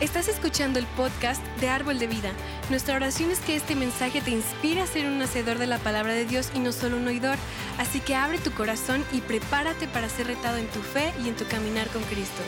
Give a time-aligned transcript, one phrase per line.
[0.00, 2.32] Estás escuchando el podcast de Árbol de Vida.
[2.70, 6.14] Nuestra oración es que este mensaje te inspire a ser un hacedor de la palabra
[6.14, 7.36] de Dios y no solo un oidor.
[7.76, 11.36] Así que abre tu corazón y prepárate para ser retado en tu fe y en
[11.36, 12.42] tu caminar con Cristo.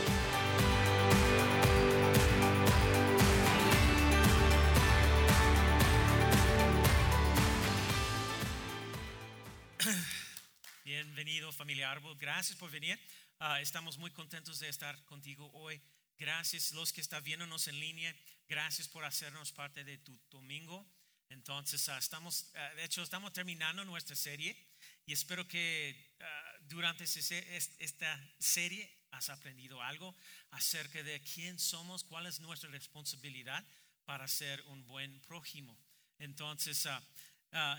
[10.86, 12.98] Bienvenido familia Árbol, gracias por venir.
[13.38, 15.82] Ah, estamos muy contentos de estar contigo hoy.
[16.18, 18.14] Gracias los que están viéndonos en línea.
[18.48, 20.86] Gracias por hacernos parte de tu domingo.
[21.28, 24.56] Entonces, ah, estamos, ah, de hecho, estamos terminando nuestra serie
[25.06, 30.14] y espero que ah, durante esta serie has aprendido algo
[30.50, 33.64] acerca de quién somos, cuál es nuestra responsabilidad
[34.04, 35.78] para ser un buen prójimo.
[36.18, 36.86] Entonces,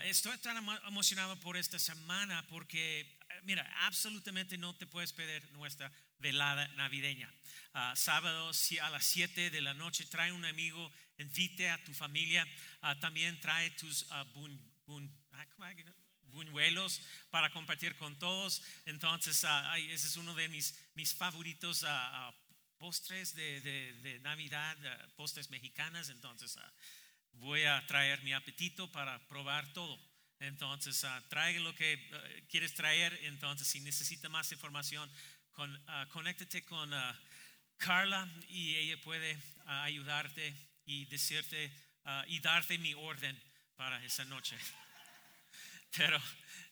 [0.04, 0.56] estoy tan
[0.86, 7.32] emocionado por esta semana porque, mira, absolutamente no te puedes perder nuestra velada navideña.
[7.74, 8.52] Uh, sábado
[8.82, 12.46] a las 7 de la noche, trae un amigo, invite a tu familia,
[12.82, 14.24] uh, también trae tus uh,
[16.28, 18.62] buñuelos para compartir con todos.
[18.86, 19.44] Entonces,
[19.76, 21.84] ese es uno de mis, mis favoritos
[22.78, 24.76] postres de, de, de Navidad,
[25.16, 26.10] postres mexicanas.
[26.10, 26.56] Entonces,
[27.34, 29.98] voy a traer mi apetito para probar todo.
[30.40, 31.98] Entonces, trae lo que
[32.48, 33.18] quieres traer.
[33.22, 35.10] Entonces, si necesita más información,
[35.52, 36.90] con, conéctate con
[37.76, 40.54] Carla y ella puede ah, ayudarte
[40.86, 41.72] y decirte
[42.04, 43.40] ah, y darte mi orden
[43.76, 44.56] para esa noche.
[45.96, 46.20] Pero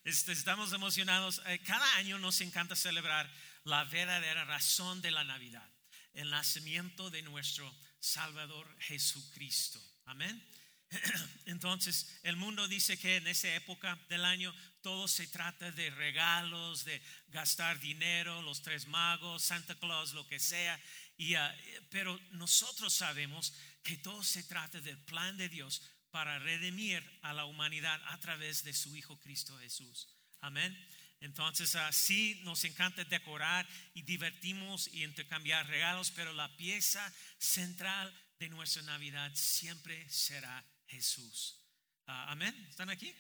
[0.05, 1.40] este, estamos emocionados.
[1.46, 3.30] Eh, cada año nos encanta celebrar
[3.64, 5.68] la verdadera razón de la Navidad,
[6.14, 9.80] el nacimiento de nuestro Salvador Jesucristo.
[10.06, 10.42] Amén.
[11.47, 16.84] Entonces, el mundo dice que en esa época del año todo se trata de regalos,
[16.84, 20.78] de gastar dinero, los tres magos, Santa Claus, lo que sea.
[21.17, 21.56] Y, ah,
[21.91, 27.46] pero nosotros sabemos que todo se trata del plan de Dios para redimir a la
[27.46, 30.08] humanidad a través de su Hijo Cristo Jesús.
[30.40, 30.77] Amén.
[31.20, 38.48] Entonces, así nos encanta decorar y divertimos y intercambiar regalos, pero la pieza central de
[38.48, 41.61] nuestra Navidad siempre será Jesús.
[42.08, 42.53] Ah, amén.
[42.69, 43.14] ¿Están aquí?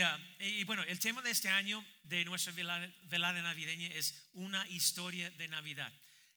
[0.00, 5.28] Ah, y, bueno, el tema de este año de nuestra velada, navideña es una historia
[5.30, 5.92] de Navidad.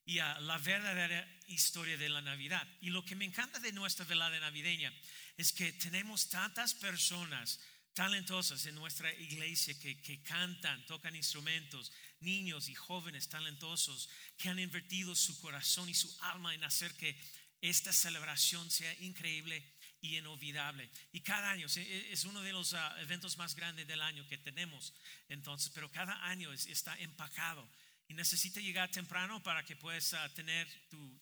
[0.06, 2.68] Y ah, la verdadera historia de la Navidad.
[2.82, 4.92] Y lo que me encanta de nuestra velada navideña
[5.38, 7.60] es que tenemos tantas personas
[7.94, 11.92] talentosas en nuestra iglesia que, que, cantan, tocan instrumentos,
[12.22, 17.16] niños y jóvenes talentosos que han invertido su corazón y su alma en hacer que
[17.62, 19.64] esta celebración sea increíble
[20.02, 20.90] y inolvidable.
[21.12, 24.94] Y cada año es uno de los ah, eventos más grandes del año que tenemos.
[25.30, 27.68] Entonces, pero cada año está empacado
[28.08, 30.68] y necesita llegar temprano para que puedas ah, tener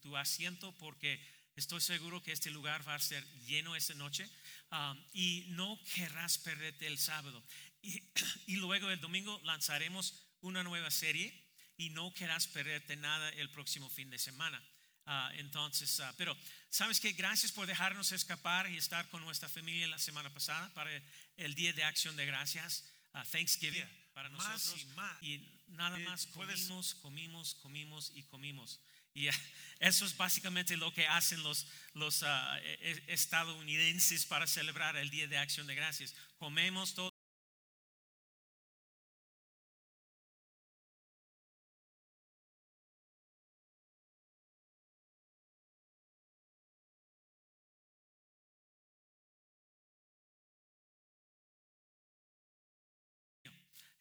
[0.01, 1.19] tu, asiento porque
[1.55, 4.29] estoy seguro que este lugar va a ser lleno esta noche
[5.13, 7.44] y no querrás perderte el sábado.
[7.81, 8.03] Y,
[8.47, 11.33] y luego el domingo lanzaremos una nueva serie
[11.77, 14.61] y no querrás perderte nada el próximo fin de semana.
[15.06, 16.36] Ah, entonces, ah, pero
[16.69, 20.90] sabes que gracias por dejarnos escapar y estar con nuestra familia la semana pasada para
[21.36, 24.88] el Día de Acción de Gracias, uh, Thanksgiving para nosotros.
[25.22, 28.80] y, nada eh, más comimos, comimos, comimos y comimos.
[29.13, 29.28] Y
[29.80, 35.28] eso es básicamente lo que hacen los, los e, e, estadounidenses para celebrar el Día
[35.28, 36.16] de Acción de Gracias.
[36.38, 37.12] Comemos todo.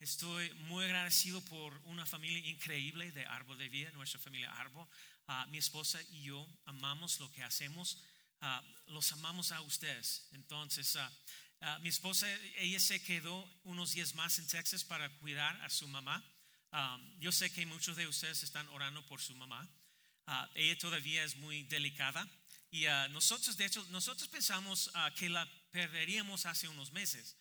[0.03, 4.85] Estoy muy agradecido por una familia increíble de Árbol de Vida, nuestra familia Árbol.
[5.29, 7.99] Ah, mi esposa y yo amamos lo que hacemos,
[8.41, 10.27] ah, los amamos a ustedes.
[10.33, 12.27] Entonces, ah, mi esposa,
[12.57, 16.21] ella se quedó unos días más en Texas para cuidar a su mamá.
[17.21, 19.69] yo sé que muchos de ustedes están orando por su mamá.
[20.57, 22.29] ella todavía es muy delicada
[22.73, 27.37] y nosotros, de hecho, nosotros pensamos que la perderíamos hace unos meses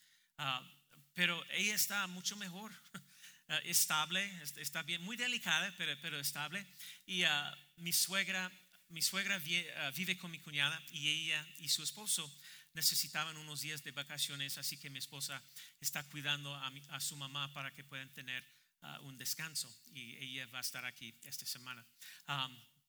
[1.14, 2.72] pero ella está mucho mejor,
[3.50, 6.66] eh, estable, está bien, muy delicada, pero, pero estable.
[7.06, 8.52] Y ah, mi suegra,
[8.90, 9.42] mi suegra
[9.78, 12.32] ah, vive con mi cuñada y ella y su esposo
[12.74, 15.44] necesitaban unos días de vacaciones, así que mi esposa
[15.82, 18.46] está cuidando a, su mamá para que puedan tener
[18.82, 21.86] ah, un descanso y ella va a estar aquí esta semana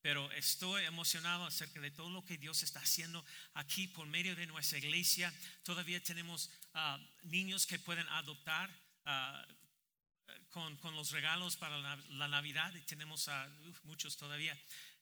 [0.03, 3.25] pero estoy emocionado acerca de todo lo que Dios está haciendo
[3.55, 5.33] aquí por medio de nuestra iglesia.
[5.63, 8.71] Todavía tenemos ah, niños que pueden adoptar
[9.05, 9.47] ah,
[10.51, 13.29] con, con, los regalos para la, Navidad y tenemos
[13.85, 14.57] muchos todavía.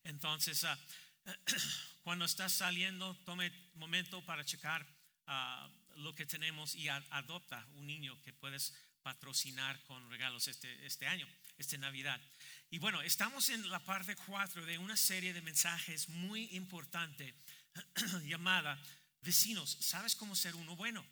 [0.04, 0.78] Entonces, ah,
[2.02, 4.86] cuando estás saliendo, tome momento para checar
[5.96, 11.28] lo que tenemos y adopta un niño que puedes patrocinar con regalos este, este año,
[11.56, 12.20] este Navidad.
[12.70, 17.34] Y bueno, estamos en la parte 4 de una serie de mensajes muy importante
[18.24, 18.78] llamada
[19.22, 21.04] Vecinos, ¿sabes cómo ser uno bueno?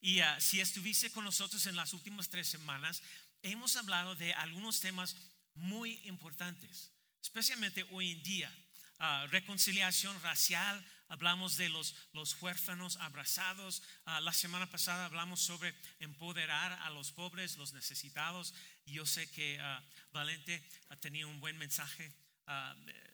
[0.00, 3.02] Y ah, si estuviste con nosotros en las últimas tres semanas,
[3.42, 5.16] hemos hablado de algunos temas
[5.54, 6.92] muy importantes,
[7.22, 8.54] especialmente hoy en día.
[8.98, 13.82] Ah, reconciliación racial, hablamos de los, los huérfanos abrazados.
[14.06, 18.54] Ah, la semana pasada hablamos sobre empoderar a los pobres, los necesitados.
[18.86, 19.82] Yo sé que ah,
[20.12, 20.66] Valente
[21.00, 22.12] tenido un buen mensaje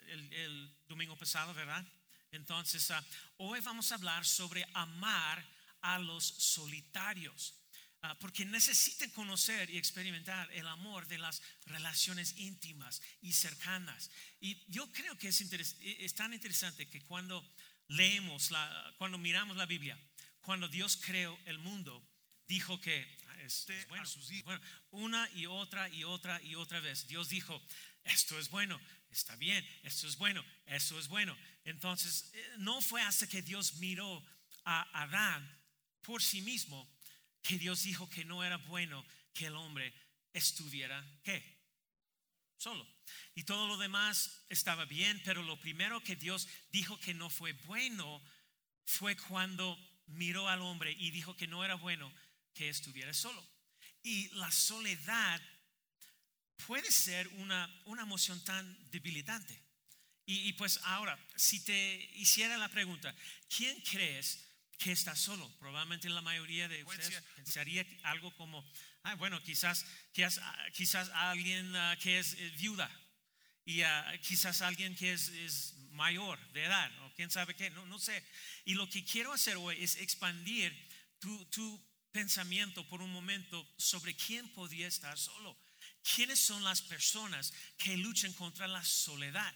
[0.09, 1.85] el, el domingo pasado, ¿verdad?
[2.31, 2.91] Entonces,
[3.37, 5.45] hoy vamos a hablar sobre amar
[5.95, 7.55] a los solitarios,
[8.03, 14.11] ah, porque necesitan conocer y experimentar el amor de las relaciones íntimas y cercanas.
[14.41, 17.43] Y yo creo que es, interes- es tan interesante que cuando
[17.89, 19.97] leemos, la, cuando miramos la Biblia,
[20.41, 22.03] cuando Dios creó el mundo,
[22.49, 22.97] dijo que
[23.29, 24.09] ah, es, es bueno,
[24.45, 24.61] bueno.
[24.91, 27.07] una y otra y otra y otra vez.
[27.07, 27.61] Dios dijo,
[28.05, 28.81] esto es bueno,
[29.11, 31.37] está bien, esto es bueno, esto es bueno.
[31.65, 34.25] Entonces, eh, no fue hasta que Dios miró
[34.65, 35.43] a Adán
[36.07, 36.89] por sí mismo
[37.43, 39.05] que Dios dijo que no era bueno
[39.35, 39.93] que el hombre
[40.33, 41.57] estuviera, ¿qué?
[42.57, 42.87] Solo.
[43.35, 47.53] Y todo lo demás estaba bien, pero lo primero que Dios dijo que no fue
[47.53, 48.23] bueno
[48.85, 49.77] fue cuando
[50.07, 52.13] miró al hombre y dijo que no era bueno
[52.55, 53.45] que estuviera solo.
[54.03, 55.43] Y la soledad
[56.67, 59.61] puede ser una, una emoción tan debilitante.
[60.25, 63.15] Y, y pues ahora, si te hiciera la pregunta,
[63.49, 64.46] ¿quién crees
[64.79, 65.51] que está solo?
[65.59, 68.65] Probablemente la mayoría de ustedes pensaría algo como,
[69.03, 70.41] ah, bueno, quizás, quizás,
[70.73, 72.91] quizás alguien ah, que es eh, viuda
[73.65, 77.87] y ah, quizás alguien que es, es mayor de edad o quién sabe qué, no,
[77.87, 78.23] no sé.
[78.65, 80.73] Y lo que quiero hacer hoy es expandir
[81.19, 81.83] tu, tu
[82.13, 85.59] pensamiento por un momento sobre quién podría estar solo.
[86.15, 89.53] ¿Quiénes son las personas que luchan contra la soledad?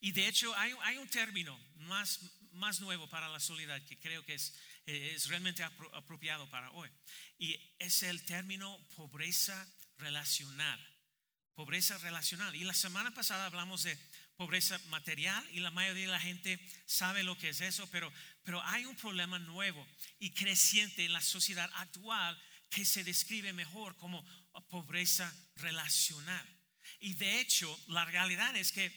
[0.00, 2.20] Y de hecho hay, hay un término más,
[2.58, 4.54] más nuevo para la soledad que creo que es,
[4.86, 6.90] eh, es realmente apro- apropiado para hoy.
[7.38, 9.66] Y es el término pobreza
[9.98, 10.78] relacional.
[11.54, 12.54] Pobreza relacional.
[12.54, 13.98] Y la semana pasada hablamos de
[14.36, 18.12] pobreza material y la mayoría de la gente sabe lo que es eso, pero,
[18.44, 19.84] pero hay un problema nuevo
[20.20, 22.40] y creciente en la sociedad actual
[22.70, 24.24] que se describe mejor como
[24.68, 26.46] pobreza relacional.
[27.00, 28.92] Y de hecho, la realidad es que eh,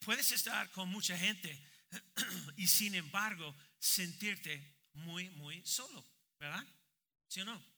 [0.00, 1.50] puedes estar con mucha gente
[2.56, 6.06] y sin embargo sentirte muy, muy solo,
[6.38, 6.64] ¿verdad?
[7.28, 7.70] ¿Sí o no?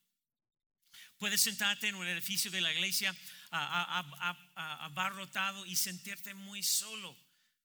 [1.19, 3.15] Puedes sentarte en un edificio de la iglesia
[4.57, 7.17] abarrotado y sentirte muy solo.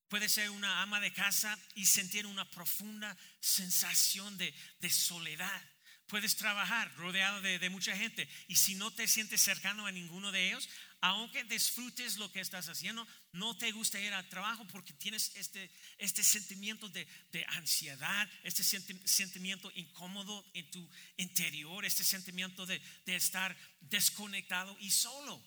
[0.09, 5.61] Puedes ser una ama de casa y sentir una profunda sensación de, de soledad.
[6.05, 10.31] Puedes trabajar rodeado de, de mucha gente y si no te sientes cercano a ninguno
[10.31, 10.69] de ellos,
[11.01, 15.71] aunque disfrutes lo que estás haciendo, no te gusta ir al trabajo porque tienes este,
[15.97, 22.81] este sentimiento de, de ansiedad, este senti- sentimiento incómodo en tu interior, este sentimiento de,
[23.05, 25.43] de estar desconectado y solo.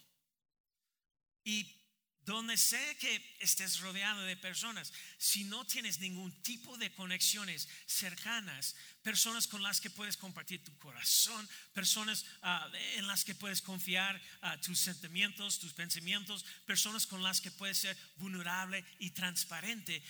[1.45, 1.80] Y
[2.25, 8.77] donde sé que estés rodeado de personas, si no tienes ningún tipo de conexiones cercanas,
[9.03, 14.21] personas con las que puedes compartir tu corazón, personas ah, en las que puedes confiar
[14.43, 20.03] ah, tus sentimientos, tus pensamientos, personas con las que puedes ser vulnerable y transparente,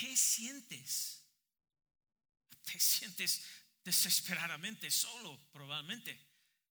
[0.00, 1.22] ¿qué sientes?
[2.64, 3.42] Te sientes
[3.84, 6.18] desesperadamente solo, probablemente.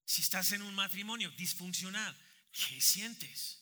[0.06, 2.16] Si estás en un matrimonio disfuncional,
[2.52, 3.57] ¿qué sientes?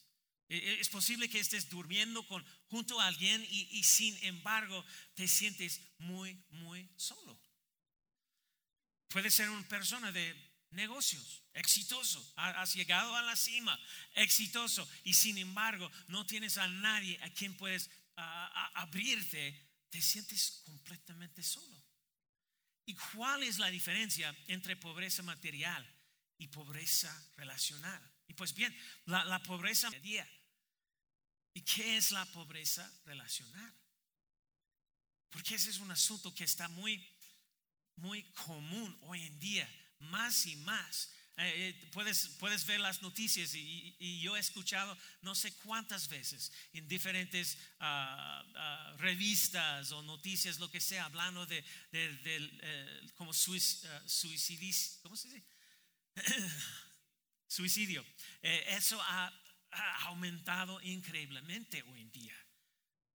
[0.50, 4.84] E- Es posible que estés durmiendo con, junto a alguien y, y sin embargo
[5.16, 7.40] te sientes muy, muy solo.
[9.10, 10.36] Puede ser una persona de
[10.72, 13.80] negocios, exitoso, ha- has llegado a la cima,
[14.16, 21.44] exitoso, y sin embargo no tienes a nadie a quien puedes abrirte, te sientes completamente
[21.44, 21.84] solo.
[22.86, 25.84] ¿Y cuál es la diferencia entre pobreza material
[26.38, 28.02] y pobreza relacional?
[28.28, 28.76] Y pues bien,
[29.06, 30.28] la, la pobreza día.
[31.56, 33.74] ¿Y qué es la pobreza relacional?
[35.30, 37.02] Porque ese es un asunto que está muy,
[37.96, 39.70] muy común hoy en día,
[40.00, 41.12] más y más.
[41.38, 46.52] Eh, eh, puedes, puedes ver las noticias y, yo he escuchado no sé cuántas veces
[46.74, 53.12] en diferentes ah, ah, revistas o noticias, lo que sea, hablando de, de- del, eh,
[53.16, 55.46] como suic- suicidis- ¿cómo se dice?
[57.48, 58.06] Suicidio.
[58.42, 59.32] Eso ha,
[59.76, 62.36] ha aumentado increíblemente hoy en día.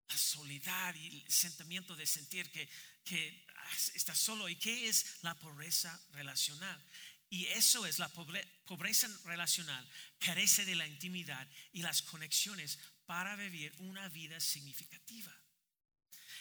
[0.08, 2.68] La soledad y el sentimiento de sentir que,
[3.04, 3.46] que
[3.94, 4.48] estás solo.
[4.48, 6.84] ¿Y qué es la pobreza relacional?
[7.28, 9.88] Y eso es la pobreza relacional,
[10.18, 15.32] carece de la intimidad y las conexiones para vivir una vida significativa.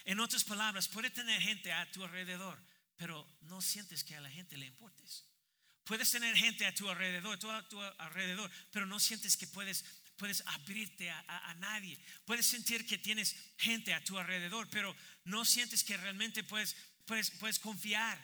[0.05, 2.59] En otras palabras, puede tener gente a tu alrededor,
[2.95, 5.25] pero no sientes que a la gente le importes.
[5.83, 9.83] Puedes tener gente a tu alrededor, a tu alrededor, pero no sientes que puedes,
[10.19, 11.97] puedes abrirte a, nadie.
[12.25, 17.31] Puedes sentir que tienes gente a tu alrededor, pero no sientes que realmente puedes, puedes,
[17.31, 18.19] puedes confiar.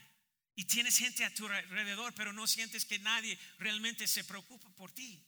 [0.55, 4.91] Y tienes gente a tu alrededor, pero no sientes que nadie realmente se preocupa por
[4.91, 5.25] ti.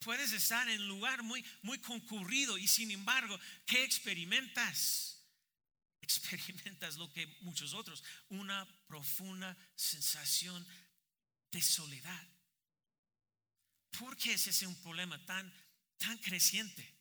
[0.00, 5.22] Puedes estar en un lugar muy, muy concurrido y sin embargo, ¿qué experimentas?
[6.00, 10.66] experimentas lo que muchos otros, una profunda sensación
[11.50, 12.35] de soledad.
[13.98, 15.52] ¿Por qué es ese un problema tan,
[15.98, 16.94] tan creciente?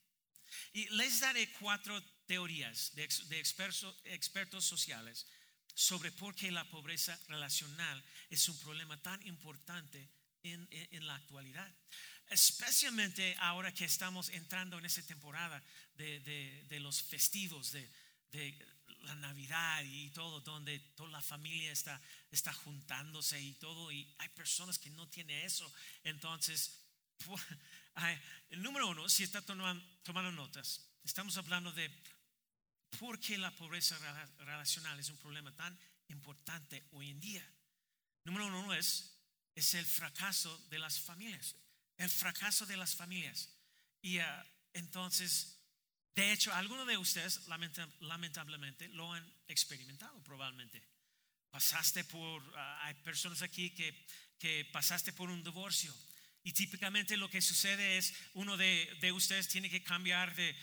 [0.73, 5.25] Y les daré cuatro teorías de, expertos, expertos sociales
[5.73, 10.09] sobre por qué la pobreza relacional es un problema tan importante
[10.43, 11.71] en, en, la actualidad.
[12.29, 15.61] Especialmente ahora que estamos entrando en esa temporada
[15.95, 17.89] de, de, de los festivos, de,
[19.05, 24.29] la Navidad y todo, donde toda la familia está, está juntándose y todo, y hay
[24.29, 25.71] personas que no tienen eso.
[26.03, 26.79] Entonces,
[28.49, 31.89] el número uno, si está tomando, notas, estamos hablando de
[32.99, 33.97] por qué la pobreza
[34.37, 37.47] relacional es un problema tan importante hoy en día.
[38.23, 39.17] Número uno es,
[39.53, 41.55] es el fracaso de las familias,
[41.97, 43.49] el fracaso de las familias.
[44.01, 45.59] Y ah, entonces,
[46.15, 47.41] de hecho, algunos de ustedes
[47.99, 50.81] lamentablemente lo han experimentado probablemente.
[51.49, 54.05] Pasaste por, ah, hay personas aquí que,
[54.39, 55.93] que pasaste por un divorcio
[56.45, 60.55] y típicamente lo que sucede es uno de, ustedes tiene que cambiar de,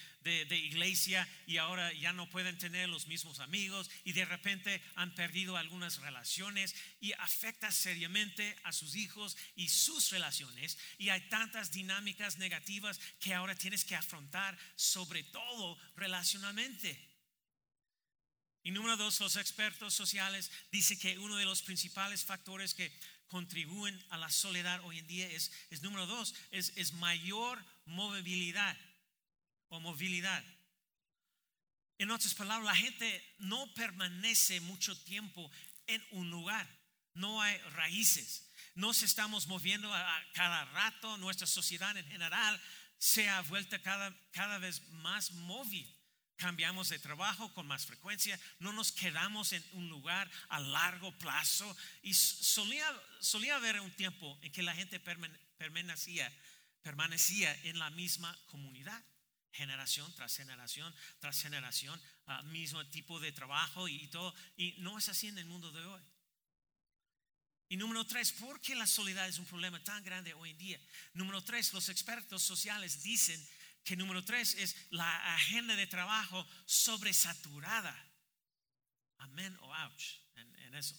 [0.57, 5.57] iglesia y ahora ya no pueden tener los mismos amigos y de repente han perdido
[5.57, 10.79] algunas relaciones y afecta seriamente a sus hijos y sus relaciones.
[10.99, 16.97] Y hay tantas dinámicas negativas que ahora tienes que afrontar, sobre todo relacionalmente.
[18.63, 22.97] Y número dos, los expertos sociales dicen que uno de los principales factores que
[23.33, 28.77] contribuyen a la soledad hoy en día es, es número dos, es, es mayor movilidad
[29.69, 30.45] o movilidad.
[31.97, 35.51] En otras palabras, la gente no permanece mucho tiempo
[35.87, 36.69] en un lugar,
[37.15, 42.61] no hay raíces, nos estamos moviendo a, cada rato, nuestra sociedad en general
[42.99, 45.91] se ha vuelto cada, cada vez más móvil
[46.43, 51.77] cambiamos de trabajo con más frecuencia, no nos quedamos en un lugar a largo plazo.
[52.03, 52.85] Y solía,
[53.21, 54.99] solía haber un tiempo en que la gente
[55.57, 56.33] permanecía,
[56.83, 59.01] permanecía en la misma comunidad,
[59.53, 64.35] generación tras generación tras generación, uh, mismo tipo de trabajo y, y todo.
[64.57, 66.03] Y no es así en el mundo de hoy.
[67.69, 70.81] Y número tres, ¿por qué la soledad es un problema tan grande hoy en día?
[71.15, 73.41] Número tres, los expertos sociales dicen
[73.85, 77.95] que número tres es la agenda de trabajo sobresaturada.
[79.19, 80.97] Amén o ouch en, eso.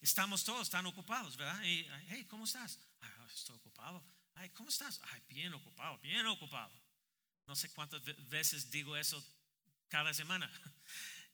[0.00, 1.62] Estamos todos tan ocupados, ¿verdad?
[1.64, 2.78] Y, hey, ¿cómo estás?
[3.32, 4.04] estoy ocupado.
[4.34, 5.00] Ay, ¿cómo estás?
[5.12, 6.72] Ay, bien ocupado, bien ocupado.
[7.46, 9.22] No sé cuántas veces digo eso
[9.88, 10.50] cada semana.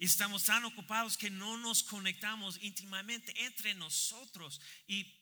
[0.03, 4.59] Y estamos tan ocupados que no nos conectamos íntimamente entre nosotros.
[4.87, 5.15] Y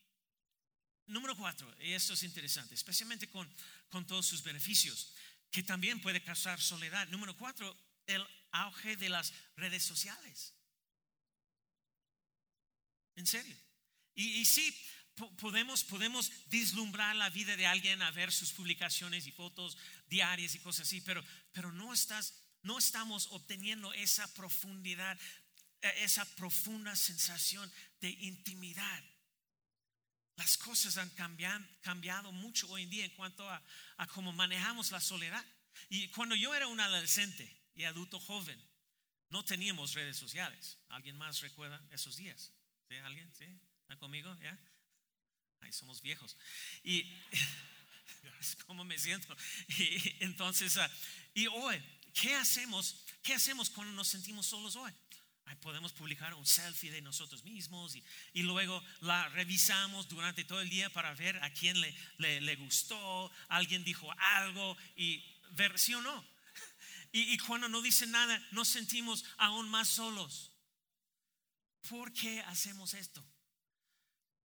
[1.07, 3.53] número cuatro, y esto es interesante, especialmente con,
[3.89, 5.13] con todos sus beneficios
[5.51, 7.09] que también puede causar soledad.
[7.09, 7.77] Número cuatro,
[8.07, 10.55] el auge de las redes sociales.
[13.17, 13.57] En serio.
[14.15, 14.75] Y, y sí,
[15.41, 19.77] podemos, podemos vislumbrar la vida de alguien a ver sus publicaciones y fotos
[20.09, 25.19] diarias y cosas así, pero, pero no, estás, no estamos obteniendo esa profundidad,
[25.83, 29.05] e, esa profunda sensación de intimidad.
[30.39, 33.61] Las cosas han cambiado, mucho hoy en día en cuanto a,
[34.15, 35.45] cómo manejamos la soledad.
[35.89, 38.57] Y cuando yo era un adolescente y adulto joven,
[39.31, 40.79] no teníamos redes sociales.
[40.91, 42.53] ¿Alguien más recuerda esos días?
[42.89, 42.95] ¿Sí?
[42.99, 43.29] ¿Alguien?
[43.37, 43.47] ¿Sí?
[43.83, 44.33] ¿Está conmigo?
[44.41, 44.57] ¿Ya?
[45.59, 46.37] Ahí somos viejos.
[46.85, 47.13] Y
[48.41, 49.37] es como me siento.
[49.77, 50.89] Y entonces, ah,
[51.35, 51.83] y hoy,
[52.15, 53.05] ¿qué hacemos?
[53.25, 54.93] ¿Qué hacemos cuando nos sentimos solos hoy?
[55.57, 60.91] Podemos publicar un selfie de nosotros mismos y, luego la revisamos durante todo el día
[60.91, 66.25] para ver a quién le, le, gustó, alguien dijo algo y ver sí o no.
[67.11, 70.53] Y, y cuando no dice nada, nos sentimos aún más solos.
[71.89, 73.25] ¿Por qué hacemos esto?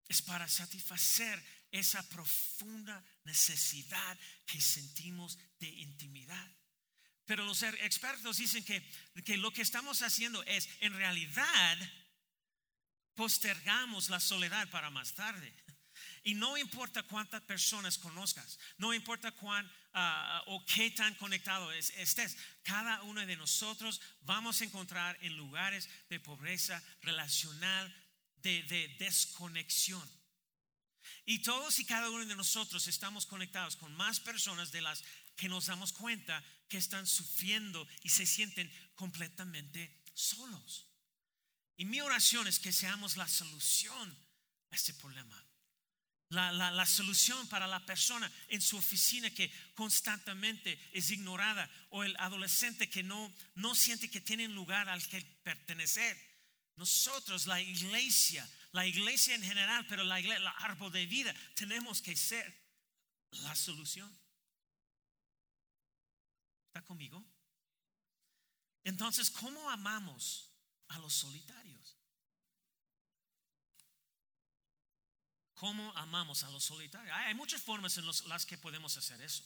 [0.08, 6.50] Es para satisfacer esa profunda necesidad que sentimos de intimidad.
[7.26, 8.82] Pero los er- expertos dicen que,
[9.24, 11.78] que lo que estamos haciendo es, en realidad,
[13.14, 15.52] postergamos la soledad para más tarde.
[16.22, 21.90] Y no importa cuántas personas conozcas, no importa cuán ah, o qué tan conectado es-
[21.96, 27.94] estés, cada uno de nosotros vamos a encontrar en lugares de pobreza relacional,
[28.36, 30.02] de, de desconexión.
[31.26, 35.04] Y todos y cada uno de nosotros estamos conectados con más personas de las
[35.36, 40.88] que nos damos cuenta que están sufriendo y se sienten completamente solos.
[41.76, 44.16] Y mi oración es que seamos la solución
[44.70, 45.40] a este problema.
[46.30, 52.02] La, la- la solución para la persona en su oficina que constantemente es ignorada o
[52.04, 56.16] el adolescente que no, no siente que tiene un lugar al que pertenecer.
[56.76, 62.00] Nosotros, la iglesia, la iglesia en general, pero la iglesia, la árbol de vida, tenemos
[62.02, 62.52] que ser
[63.30, 64.10] la solución.
[66.74, 67.24] ¿Está conmigo?
[68.82, 70.50] Entonces, ¿cómo amamos
[70.88, 71.96] a los solitarios?
[75.54, 77.16] ¿Cómo amamos a los solitarios?
[77.16, 79.44] Hay muchas formas en las que podemos hacer eso.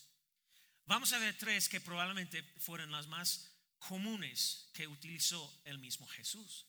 [0.87, 6.64] Vamos a ver tres que probablemente fueron las más comunes que utilizó el mismo Jesús.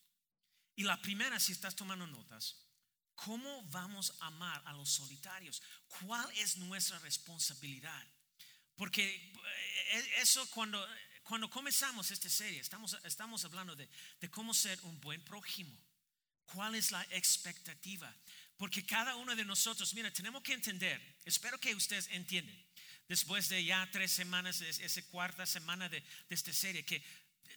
[0.75, 2.68] Y la primera, si estás tomando notas,
[3.16, 5.62] ¿cómo vamos a amar a los solitarios?
[6.01, 8.06] ¿Cuál es nuestra responsabilidad?
[8.79, 9.03] Porque
[9.91, 10.79] eh, eso cuando,
[11.24, 13.89] cuando comenzamos esta serie, estamos, estamos hablando de,
[14.21, 15.77] de cómo ser un buen prójimo.
[16.45, 18.09] ¿Cuál es la expectativa?
[18.55, 22.55] Porque cada uno de nosotros, mira, tenemos que entender, espero que ustedes entiendan,
[23.09, 27.03] después de ya tres semanas, es- esa cuarta semana de, de esta serie, que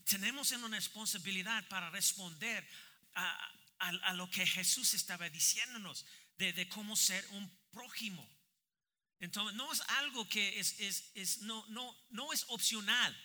[0.05, 2.69] tenemos una responsabilidad para responder
[3.15, 6.05] a, a- a lo que Jesús estaba diciéndonos
[6.37, 8.29] de, de cómo ser un prójimo.
[9.23, 13.17] Entonces, no es algo que es, es, es- no, no, no es opcional.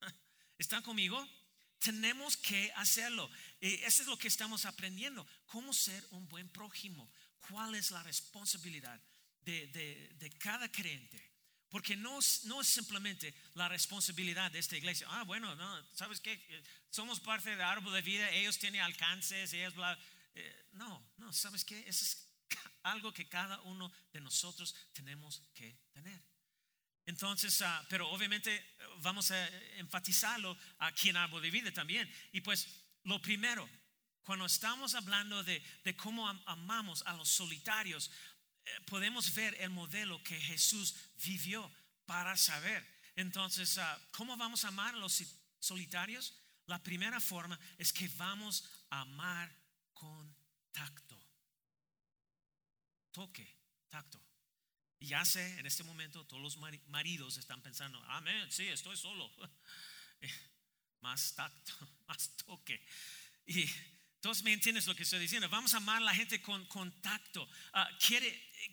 [0.58, 1.18] ¿Están conmigo?
[1.80, 3.28] Tenemos que hacerlo.
[3.60, 5.26] Eso es lo que estamos aprendiendo.
[5.46, 7.10] Cómo ser un buen prójimo.
[7.48, 9.00] ¿Cuál es la responsabilidad
[9.40, 11.20] de, de- de cada creyente?
[11.68, 15.06] Porque no, no es simplemente la responsabilidad de esta iglesia.
[15.10, 16.32] Ah, bueno, no, ¿sabes qué?
[16.32, 19.98] Eh, Somos parte del árbol de vida, ellos tienen alcances, ellos bla.
[20.34, 21.78] eh, no, no, ¿sabes qué?
[21.88, 22.28] Eso es
[22.82, 26.22] algo que cada uno de nosotros tenemos que tener.
[27.06, 32.08] Entonces, ah, pero obviamente eh, vamos a enfatizarlo aquí en Árbol de Vida también.
[32.32, 32.68] Y pues
[33.04, 33.68] lo primero,
[34.22, 38.10] cuando estamos hablando de, de cómo am- amamos a los solitarios,
[38.64, 41.70] eh, podemos ver el modelo que Jesús vivió
[42.06, 42.86] para saber.
[43.16, 45.22] Entonces, ah, ¿cómo vamos a amar a los
[45.58, 46.34] solitarios?
[46.66, 49.50] La primera forma es que vamos a amar
[49.92, 50.32] con
[50.70, 51.09] tacto.
[53.12, 53.46] Toque,
[53.88, 54.20] tacto.
[54.98, 58.96] Y ya sé, en este momento todos los mari- maridos están pensando, amén, sí, estoy
[58.96, 59.30] solo.
[61.00, 61.72] más tacto,
[62.08, 62.84] más toque.
[63.46, 63.64] Y
[64.16, 65.48] entonces me entiendes lo que estoy diciendo.
[65.48, 67.48] Vamos a amar a la gente con, con tacto.
[67.72, 67.88] Ah,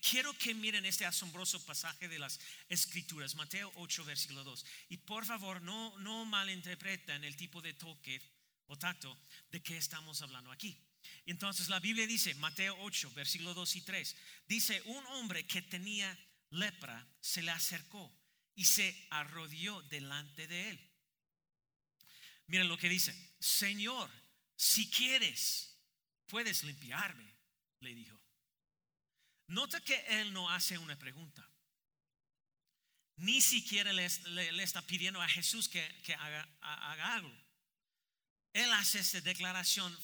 [0.02, 4.66] quiero que miren este asombroso pasaje de las escrituras, Mateo 8, versículo 2.
[4.90, 8.22] Y por favor, no, no malinterpreten el tipo de toque
[8.66, 9.18] o tacto
[9.50, 10.78] de que estamos hablando aquí.
[11.28, 14.16] Entonces la Biblia dice, Mateo 8, versículo 2 y 3,
[14.48, 16.18] dice, un hombre que tenía
[16.52, 18.18] lepra se le acercó
[18.56, 20.92] y se arrodilló delante de él.
[22.48, 24.10] Miren lo que dice, Señor,
[24.56, 25.78] si quieres,
[26.28, 27.36] puedes limpiarme,
[27.82, 28.18] le dijo.
[29.48, 31.46] Nota que él no hace una pregunta.
[33.18, 34.08] Ni siquiera le,
[34.52, 37.36] le- está pidiendo a Jesús que, que haga, ha- haga algo.
[38.54, 39.98] Él hace esta declaración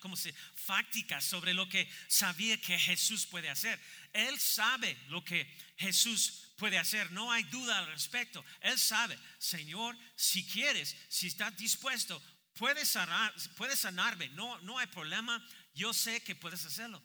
[0.00, 3.78] como se fáctica sobre lo que sabía que Jesús puede hacer.
[4.12, 8.44] Él sabe lo que Jesús puede hacer, no hay duda al respecto.
[8.60, 12.20] Él sabe, Señor, si quieres, si estás dispuesto,
[12.54, 17.02] puedes, sanar, puedes sanarme, no, no hay problema, yo sé que puedes hacerlo.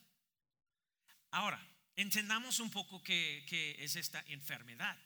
[1.32, 4.98] Ahora, entendamos un poco qué, es esta enfermedad.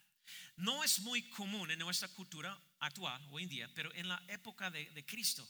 [0.56, 4.70] No es muy común en nuestra cultura actual, hoy en día, pero en la época
[4.70, 5.48] de Cristo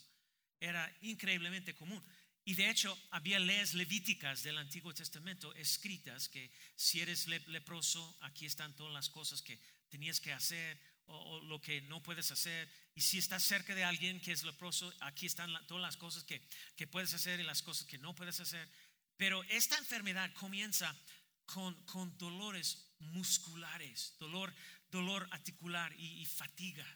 [0.60, 2.04] era increíblemente común.
[2.44, 8.16] Y de hecho, había leyes levíticas del Antiguo Testamento escritas que si eres le- leproso,
[8.20, 12.30] aquí están todas las cosas que tenías que hacer o, o lo que no puedes
[12.30, 12.68] hacer.
[12.94, 16.24] Y si estás cerca de alguien que es leproso, aquí están la- todas las cosas
[16.24, 16.40] que,
[16.76, 18.68] que puedes hacer y las cosas que no puedes hacer.
[19.16, 20.96] Pero esta enfermedad comienza
[21.44, 24.52] con, con dolores musculares, dolor,
[24.90, 26.86] dolor articular y, y fatiga.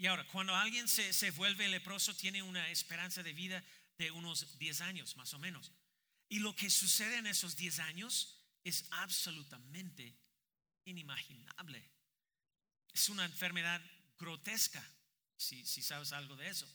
[0.00, 3.62] Y ahora, cuando alguien se, se vuelve leproso, tiene una esperanza de vida
[3.98, 5.72] de unos 10 años, más o menos.
[6.30, 8.34] Y lo que sucede en esos 10 años
[8.64, 10.16] es absolutamente
[10.86, 11.86] inimaginable.
[12.94, 13.78] Es una enfermedad
[14.18, 14.82] grotesca,
[15.36, 16.66] si, si sabes algo de eso.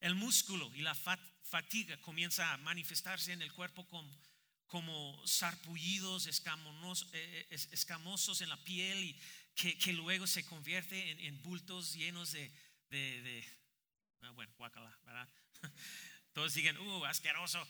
[0.00, 4.12] El músculo y la fatiga comienza a manifestarse en el cuerpo como,
[4.66, 9.20] como sarpullidos escamosos, eh, eh, escamosos en la piel y
[9.54, 12.50] que, luego se convierte en, bultos llenos de,
[12.98, 13.44] de,
[14.22, 15.28] ah, bueno, guacala, ¿verdad?
[16.32, 17.66] Todos digan, uh, asqueroso,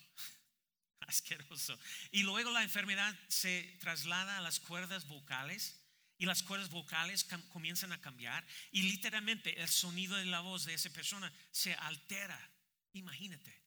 [1.01, 1.79] asqueroso.
[2.11, 5.79] Y luego la enfermedad se traslada a las cuerdas vocales
[6.19, 10.75] y las cuerdas vocales comienzan a cambiar y literalmente el sonido de la voz de
[10.75, 12.39] esa persona se altera.
[12.93, 13.61] Imagínate.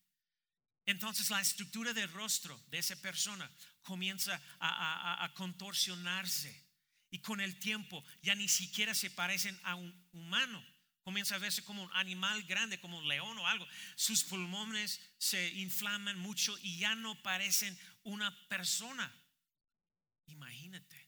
[0.86, 3.50] Entonces la estructura del rostro de esa persona
[3.82, 6.64] comienza a contorsionarse
[7.10, 10.64] y con el tiempo ya ni siquiera se parecen a un humano.
[11.06, 13.66] Comienza a verse como un animal grande, como un león o algo.
[13.96, 19.10] Sus pulmones se inflaman mucho y ya no parecen una persona.
[20.26, 21.08] Imagínate.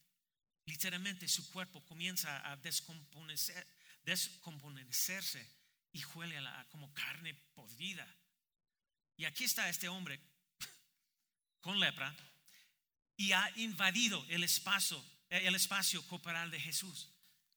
[0.66, 3.68] Literalmente su cuerpo comienza a descomponerse,
[4.04, 5.50] descomponerse
[5.92, 8.08] y huele a como carne podrida.
[9.18, 10.22] Y aquí está este hombre
[11.60, 12.16] con lepra
[13.16, 17.10] y ha invadido el espacio el espacio corporal de Jesús,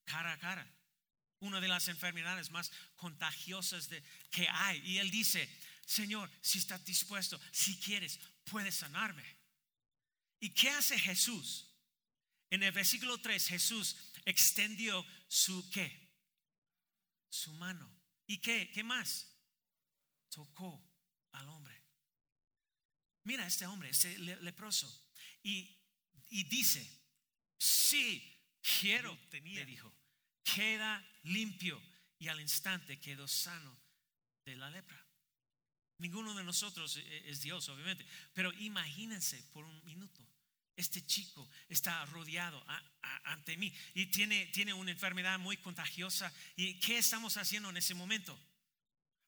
[0.05, 0.67] cara a cara.
[1.41, 4.79] Una de las enfermedades más contagiosas de, que hay.
[4.85, 5.49] Y él dice,
[5.87, 9.25] Señor, si estás dispuesto, si quieres, puedes sanarme.
[10.39, 11.67] ¿Y qué hace Jesús?
[12.51, 16.11] En el versículo 3, Jesús extendió su qué?
[17.29, 17.89] Su mano.
[18.27, 18.71] ¿Y qué?
[18.73, 19.29] ¿Qué más?
[20.29, 20.89] Tocó
[21.33, 21.81] al hombre.
[23.25, 24.89] Mira este hombre, este leproso.
[25.43, 25.79] Y,
[26.29, 26.89] y dice,
[27.59, 28.41] sí,
[28.81, 29.93] quiero, tenía, dijo,
[30.55, 31.81] queda limpio
[32.19, 33.77] y al instante quedó sano
[34.45, 35.01] de la lepra.
[35.99, 40.27] Ninguno de nosotros e, e, es Dios, obviamente, pero imagínense por un minuto.
[40.77, 42.65] Este chico está rodeado
[43.25, 46.33] ante mí y tiene, tiene una enfermedad muy contagiosa.
[46.57, 48.39] ¿Y qué estamos haciendo en ese momento?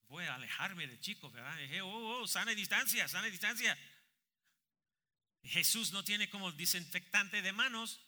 [0.09, 1.59] Voy a alejarme del chico, ¿verdad?
[1.59, 3.77] Dije, oh, oh, sana distancia, sana distancia.
[5.45, 8.01] Jesús no tiene como desinfectante de manos.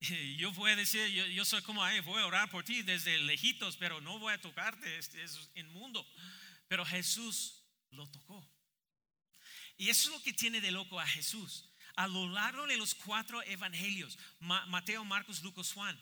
[0.00, 4.00] Yo voy a decir, yo, soy como, voy a orar por ti desde lejitos, pero
[4.00, 6.06] no voy a tocarte, este es inmundo.
[6.68, 8.48] Pero Jesús lo tocó.
[9.76, 11.66] Y eso es lo que tiene de loco a Jesús.
[11.96, 15.98] A lo largo de los cuatro evangelios, Mateo, Marcos, Lucas, Juan,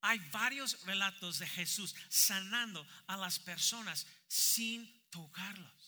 [0.00, 5.81] hay varios relatos de Jesús sanando a las personas sin tocarlos.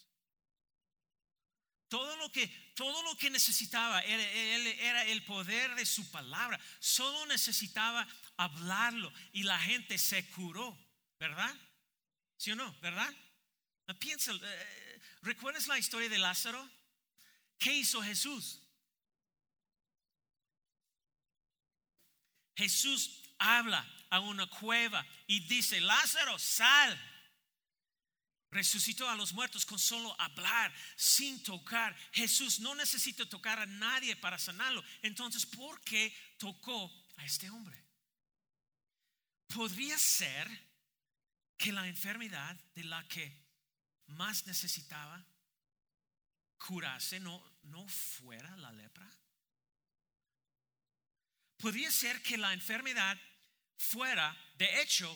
[1.95, 6.59] Todo lo que, todo lo que necesitaba era, era, el poder de su palabra.
[6.81, 8.05] Solo necesitaba
[8.37, 10.77] hablarlo y la gente se curó,
[11.21, 11.55] ¿verdad?
[12.37, 12.75] ¿Sí o no?
[12.81, 13.15] ¿Verdad?
[14.01, 16.69] Piensa, eh, ¿recuerdas la historia de Lázaro?
[17.61, 18.61] ¿Qué hizo Jesús?
[22.57, 27.14] Jesús habla a una cueva y dice, Lázaro, sal
[28.55, 31.95] resucitó a los muertos con solo hablar, sin tocar.
[32.13, 34.83] Jesús no necesita tocar a nadie para sanarlo.
[35.03, 37.85] Entonces, ¿por qué tocó a este hombre?
[39.49, 40.49] Podría ser
[41.57, 43.45] que la enfermedad de la que
[44.07, 45.27] más necesitaba
[46.57, 49.11] curarse no, no fuera la lepra.
[51.57, 53.19] Podría ser que la enfermedad
[53.77, 55.13] fuera, de hecho,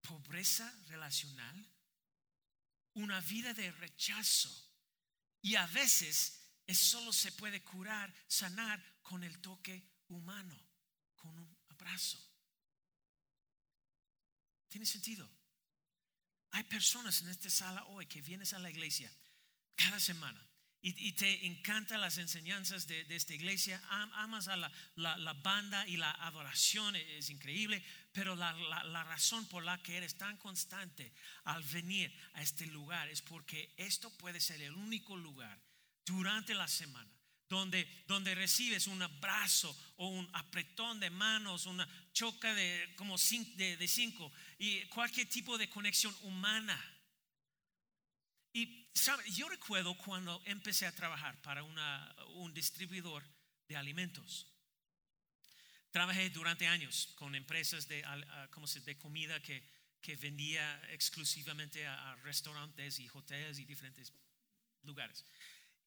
[0.00, 1.77] pobreza relacional
[2.98, 4.50] una vida de rechazo.
[5.40, 10.58] Y a veces es solo se puede curar, sanar con el toque humano,
[11.16, 12.18] con un abrazo.
[14.68, 15.28] ¿Tiene sentido?
[16.50, 19.10] Hay personas en esta sala hoy que vienes a la iglesia
[19.76, 20.47] cada semana
[20.80, 26.94] y, te encantan las enseñanzas de, esta iglesia, amas a la, banda y la adoración,
[26.94, 28.52] e, es increíble, pero la,
[29.04, 31.12] razón por la que eres tan constante
[31.44, 35.60] al venir a este lugar es porque esto puede ser el único lugar
[36.04, 37.10] durante la semana
[37.48, 43.76] donde, donde recibes un abrazo o un apretón de manos, una choca de como de,
[43.76, 46.78] de cinco y cualquier tipo de conexión humana
[48.62, 53.22] y yo recuerdo cuando empecé a trabajar para un distribuidor
[53.68, 54.46] de alimentos.
[55.90, 58.04] Trabajé durante años con empresas de,
[58.84, 59.62] de comida que,
[60.00, 64.12] que vendía exclusivamente a, restaurantes y hoteles y diferentes
[64.82, 65.24] lugares.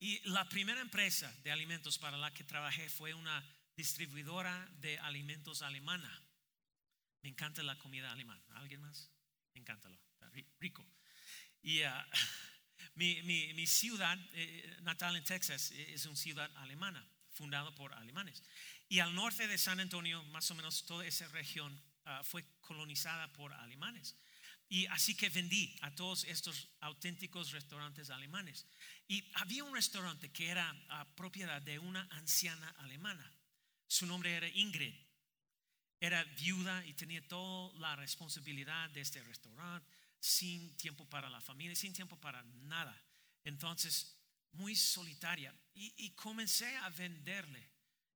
[0.00, 3.44] Y la primera empresa de alimentos para la que trabajé fue una
[3.76, 6.22] distribuidora de alimentos alemana.
[7.22, 8.42] Me encanta la comida alemana.
[8.56, 9.10] ¿Alguien más?
[9.54, 9.88] Me encanta,
[10.58, 10.84] rico.
[11.62, 11.88] Y uh,
[12.94, 18.42] mi, ciudad eh, natal en Texas eh, es una ciudad alemana, fundada por alemanes.
[18.88, 23.32] Y al norte de San Antonio, más o menos toda esa región ah, fue colonizada
[23.32, 24.16] por alemanes.
[24.68, 28.66] Y así que vendí a todos estos auténticos restaurantes alemanes.
[29.06, 33.30] Y había un restaurante que era ah, propiedad de una anciana alemana.
[33.86, 34.94] Su nombre era Ingrid.
[36.00, 39.86] Era viuda y tenía toda la responsabilidad de este restaurante,
[40.22, 42.96] sin tiempo para la familia, sin tiempo para nada.
[43.42, 44.16] Entonces,
[44.52, 45.52] muy solitaria.
[45.74, 47.68] Y, comencé a venderle.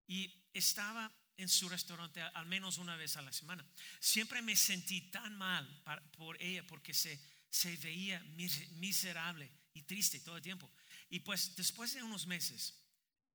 [0.07, 3.67] Y estaba en su restaurante al menos una vez a la semana.
[3.99, 5.67] Siempre me sentí tan mal
[6.13, 8.21] por ella porque se veía
[8.77, 10.71] miserable y triste todo el tiempo.
[11.11, 12.81] Y pues después de unos meses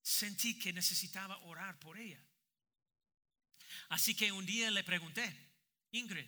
[0.01, 2.23] sentí que necesitaba orar por ella.
[3.89, 5.35] Así que un día le pregunté,
[5.91, 6.25] Ingrid,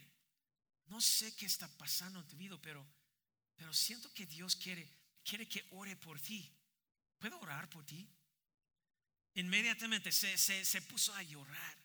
[0.87, 2.85] no sé qué está pasando en tu vida, pero,
[3.55, 4.87] pero siento que Dios quiere,
[5.23, 6.51] quiere que ore por ti.
[7.19, 8.07] ¿Puedo orar por ti?
[9.35, 11.77] Inmediatamente se, se, puso a llorar.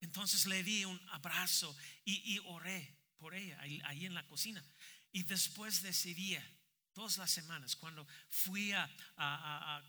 [0.00, 4.64] Entonces le di un abrazo y, oré por ella ahí, en la cocina.
[5.12, 6.44] Y después de ese día,
[6.92, 9.82] todas las semanas, cuando fui a,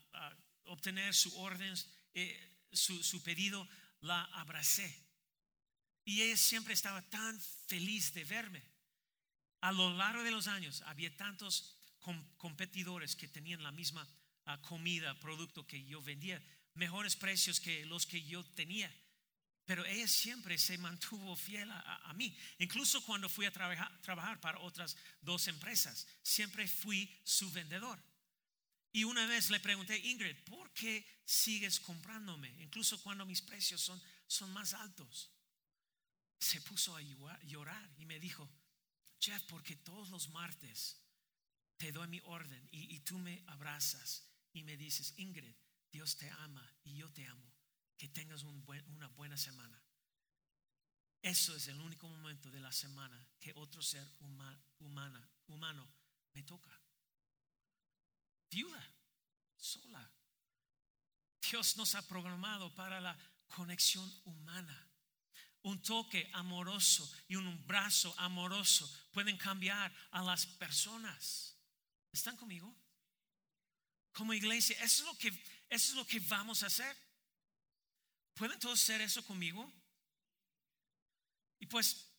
[0.65, 1.73] obtener su orden,
[2.13, 3.67] eh, su, su pedido,
[4.01, 5.04] la abracé.
[6.05, 8.63] Y ella siempre estaba tan feliz de verme.
[9.61, 11.75] A lo largo de los años había tantos
[12.37, 14.07] competidores que tenían la misma
[14.45, 16.41] ah, comida, producto que yo vendía
[16.75, 18.93] mejores precios que los que yo tenía.
[19.65, 22.37] Pero ella siempre se mantuvo fiel a, mí.
[22.59, 27.99] Incluso cuando fui a trabajar, para otras dos empresas, siempre fui su vendedor.
[28.91, 32.49] Y una vez le pregunté, Ingrid, ¿por qué sigues comprándome?
[32.61, 35.34] Incluso cuando mis precios son, son más altos.
[36.45, 38.47] Se puso a llorar y me dijo,
[39.19, 41.01] Jeff, porque todos los martes
[41.75, 45.55] te doy mi orden y, tú me abrazas y me dices, Ingrid,
[45.91, 47.51] Dios te ama y yo te amo.
[47.97, 49.81] Que tengas una buena semana.
[51.19, 55.91] Eso es el único momento de la semana que otro ser humana, humano
[56.33, 56.79] me toca.
[58.51, 58.95] Viuda,
[59.57, 60.11] sola.
[61.41, 64.84] Dios nos ha programado para la conexión humana.
[65.65, 71.57] Un toque amoroso y un brazo amoroso pueden cambiar a las personas.
[72.11, 72.71] ¿Están conmigo?
[74.13, 75.29] Como iglesia, eso es lo que
[75.69, 76.95] eso es lo que vamos a hacer.
[78.35, 79.73] ¿Pueden todos hacer eso conmigo?
[81.59, 82.11] Y pues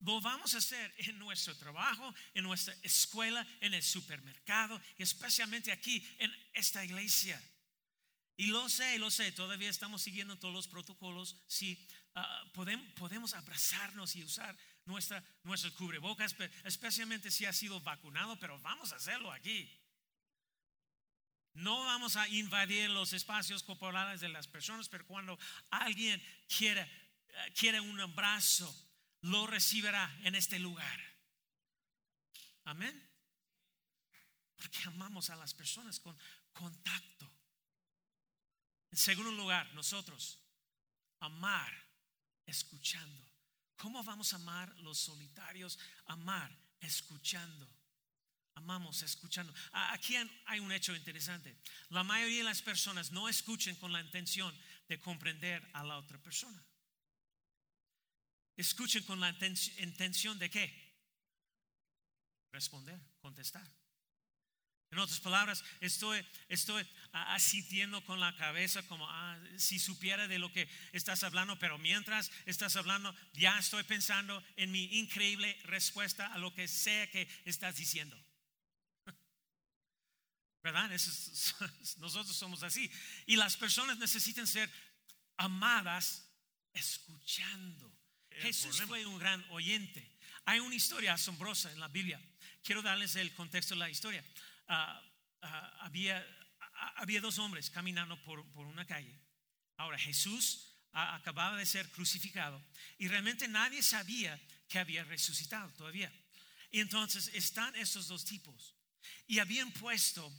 [0.00, 5.72] lo vamos a hacer en nuestro trabajo, en nuestra escuela, en el supermercado, y especialmente
[5.72, 7.40] aquí en esta iglesia.
[8.36, 11.36] Y lo sé, lo sé, todavía estamos siguiendo todos los protocolos.
[11.46, 15.22] Si ah, podemos, podemos abrazarnos y usar nuestra,
[15.76, 19.70] cubrebocas, especialmente si ha sido vacunado, pero vamos a hacerlo aquí.
[21.54, 25.38] No vamos a invadir los espacios corporales de las personas, pero cuando
[25.70, 28.74] alguien quiere, eh, quiere un abrazo,
[29.20, 31.00] lo recibirá en este lugar.
[32.64, 33.10] Amén.
[34.56, 36.16] Porque amamos a las personas con
[36.52, 37.30] contacto.
[38.90, 40.38] En segundo lugar, nosotros,
[41.20, 41.72] amar
[42.52, 43.26] escuchando.
[43.76, 45.78] ¿Cómo vamos a amar los solitarios?
[46.06, 47.68] Amar escuchando.
[48.54, 49.52] Amamos escuchando.
[49.72, 51.56] Aquí hay un hecho interesante.
[51.88, 54.54] La mayoría de las personas no escuchan con la intención
[54.88, 56.62] de comprender a la otra persona.
[58.56, 59.34] Escuchen con la
[59.78, 60.94] intención de qué?
[62.52, 63.68] Responder, contestar.
[64.92, 70.52] En otras palabras, estoy, estoy asintiendo con la cabeza como ah, si supiera de lo
[70.52, 76.36] que estás hablando, pero mientras estás hablando, ya estoy pensando en mi increíble respuesta a
[76.36, 78.22] lo que sea que estás diciendo.
[80.62, 80.90] ¿Verdad?
[81.96, 82.90] nosotros somos así.
[83.24, 84.70] Y las personas necesitan ser
[85.38, 86.28] amadas
[86.74, 87.90] escuchando.
[88.30, 90.06] Jesús fue un gran oyente.
[90.44, 92.20] Hay una historia asombrosa en la Biblia.
[92.62, 94.22] Quiero darles el contexto de la historia.
[94.68, 95.02] Ah,
[95.42, 96.24] ah, había,
[96.60, 99.18] ah, había dos hombres caminando por, por una calle.
[99.76, 102.62] Ahora Jesús acababa de ser crucificado
[102.98, 106.12] y realmente nadie sabía que había resucitado todavía.
[106.70, 108.74] Y entonces están estos dos tipos
[109.26, 110.30] y habían puesto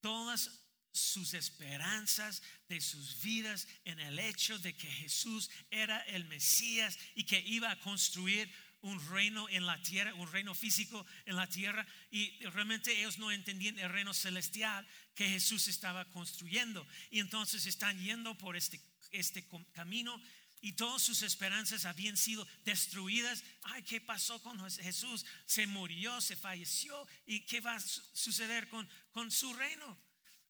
[0.00, 0.50] todas
[0.92, 7.24] sus esperanzas de sus vidas en el hecho de que Jesús era el Mesías y
[7.24, 11.86] que iba a construir un reino en la tierra, un reino físico en la tierra,
[12.10, 16.86] y realmente ellos no entendían el reino celestial que Jesús estaba construyendo.
[17.10, 20.20] Y entonces están yendo por este, este camino
[20.60, 23.44] y todas sus esperanzas habían sido destruidas.
[23.62, 25.24] Ay, ¿qué pasó con Jesús?
[25.46, 27.06] Se murió, se falleció.
[27.26, 29.98] ¿Y qué va a suceder con, con su reino?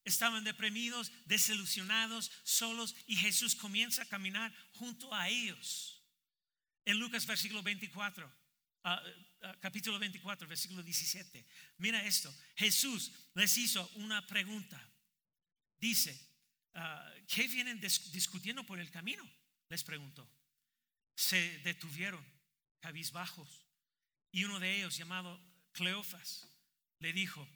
[0.05, 5.98] Estaban deprimidos, desilusionados, solos y Jesús comienza a caminar junto a ellos.
[6.85, 8.31] En Lucas versículo 24,
[8.83, 9.03] ah,
[9.41, 11.45] ah, capítulo 24, versículo 17.
[11.77, 12.33] Mira esto.
[12.55, 14.79] Jesús les hizo una pregunta.
[15.79, 16.19] Dice,
[16.73, 19.23] ah, ¿qué vienen dis- discutiendo por el camino?
[19.69, 20.27] Les preguntó.
[21.15, 22.25] Se detuvieron
[22.79, 23.65] cabizbajos
[24.31, 25.39] y uno de ellos llamado
[25.73, 26.47] Cleofas
[26.99, 27.47] le dijo,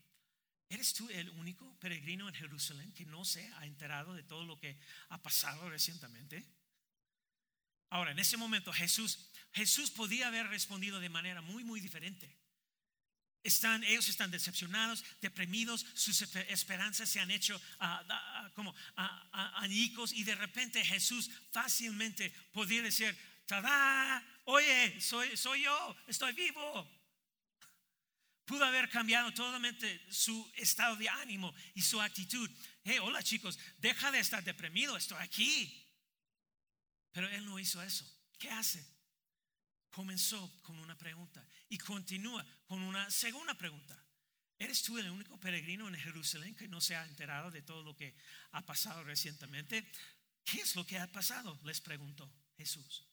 [0.70, 4.60] ¿eres tú el único peregrino en Jerusalén que no se ha enterado de todo lo
[4.60, 4.78] que
[5.10, 6.46] ha pasado recientemente?
[7.94, 9.20] Ahora, en ese momento Jesús,
[9.52, 12.36] Jesús podía haber respondido de manera muy, muy diferente.
[13.44, 19.54] Están, ellos están decepcionados, deprimidos, sus espe- esperanzas se han hecho ah, ah, como ah,
[19.58, 24.26] añicos y de repente Jesús fácilmente podía decir, ¡Tada!
[24.46, 26.90] Oye, soy, soy yo, estoy vivo.
[28.46, 32.50] Pudo haber cambiado totalmente su estado de ánimo y su actitud.
[32.84, 35.83] Hey, hola chicos, deja de estar deprimido, estoy aquí.
[37.14, 38.06] Pero él no hizo eso.
[38.38, 38.86] ¿Qué hace?
[39.90, 43.98] Comenzó con una pregunta y continúa con una segunda pregunta.
[44.58, 47.96] ¿Eres tú el único peregrino en Jerusalén que no se ha enterado de todo lo
[47.96, 48.16] que
[48.52, 49.90] ha pasado recientemente?
[50.44, 51.60] ¿Qué es lo que ha pasado?
[51.64, 53.06] Les preguntó Jesús.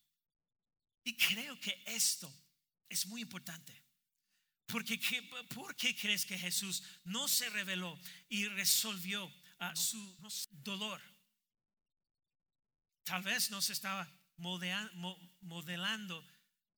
[1.05, 2.33] Y creo que esto
[2.89, 3.81] es muy importante.
[4.67, 5.23] Porque, ¿qué-
[5.55, 10.17] ¿Por qué crees que Jesús no se reveló y resolvió ah, su
[10.51, 11.01] dolor?
[13.11, 16.25] Tal vez nos estaba modelando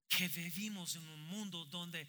[0.08, 2.08] que vivimos en un mundo donde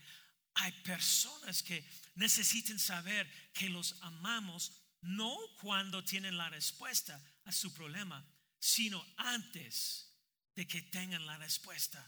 [0.54, 7.74] hay personas que necesitan saber que los amamos no cuando tienen la respuesta a su
[7.74, 8.26] problema,
[8.60, 10.10] sino antes
[10.56, 12.00] de que tengan la respuesta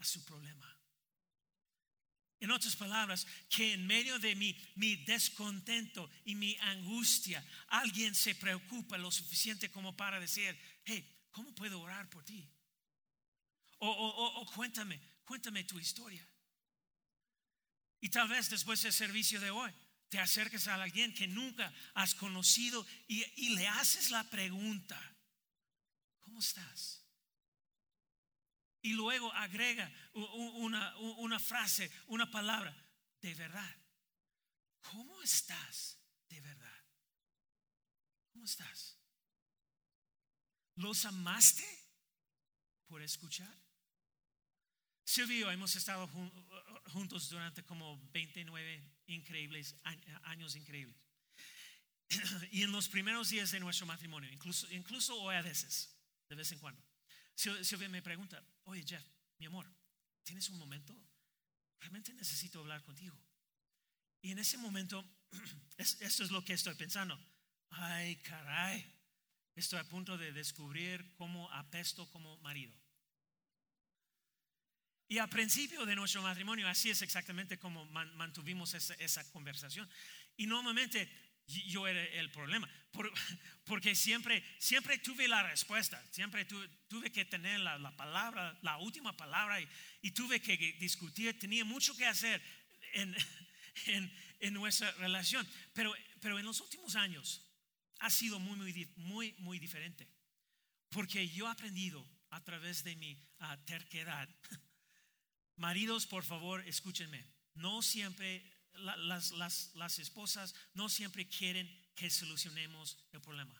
[0.00, 0.70] a su problema.
[2.40, 8.34] En otras palabras, que en medio de mi, mi descontento y mi angustia, alguien se
[8.34, 12.48] preocupa lo suficiente como para decir, hey, ¿cómo puedo orar por ti?
[13.80, 16.26] O, o- o- cuéntame, cuéntame tu historia.
[18.00, 19.72] Y tal vez después del servicio de hoy,
[20.08, 24.98] te acerques a alguien que nunca has conocido y, y le haces la pregunta,
[26.20, 27.02] ¿cómo estás?
[28.82, 32.72] Y luego agrega una, una frase, una palabra,
[33.22, 33.76] de verdad.
[34.82, 36.84] ¿Cómo estás de verdad?
[38.32, 38.98] ¿Cómo estás?
[40.76, 41.64] ¿Los amaste
[42.86, 43.52] por escuchar?
[45.04, 46.32] Silvio hemos estado jun-
[46.92, 49.76] juntos durante como 29 increíbles
[50.22, 50.96] años increíbles.
[52.52, 55.94] Y en los primeros días de nuestro matrimonio, incluso, incluso hoy a veces,
[56.28, 56.82] de vez en cuando,
[57.36, 59.04] Sil- Silvia me pregunta, oye Jeff,
[59.38, 59.66] mi amor,
[60.22, 60.96] ¿tienes un momento?
[61.80, 63.16] Realmente necesito hablar contigo.
[64.22, 65.04] Y en ese momento,
[65.76, 67.18] es- esto es lo que estoy pensando.
[67.70, 68.93] Ay, caray,
[69.56, 72.74] estoy a punto de descubrir cómo apesto como marido.
[75.08, 79.88] Y al principio de nuestro matrimonio, así es exactamente como man- mantuvimos esa, esa conversación.
[80.36, 81.08] Y normalmente
[81.46, 83.12] yo era el problema, por-
[83.64, 88.78] porque siempre, siempre tuve la respuesta, siempre tu- tuve que tener la, la palabra, la
[88.78, 89.68] última palabra, y,
[90.02, 92.42] y tuve que discutir, tenía mucho que hacer
[92.94, 93.14] en,
[93.86, 95.46] en- en nuestra relación.
[95.74, 97.43] Pero, pero en los últimos años
[98.00, 100.08] ha sido muy, muy, muy, muy diferente,
[100.90, 104.28] porque yo he aprendido a través de mi ah, terquedad
[105.56, 107.24] Maridos, por favor, escúchenme.
[107.54, 113.54] No siempre, la- las, las, las esposas no siempre quieren que solucionemos el problema.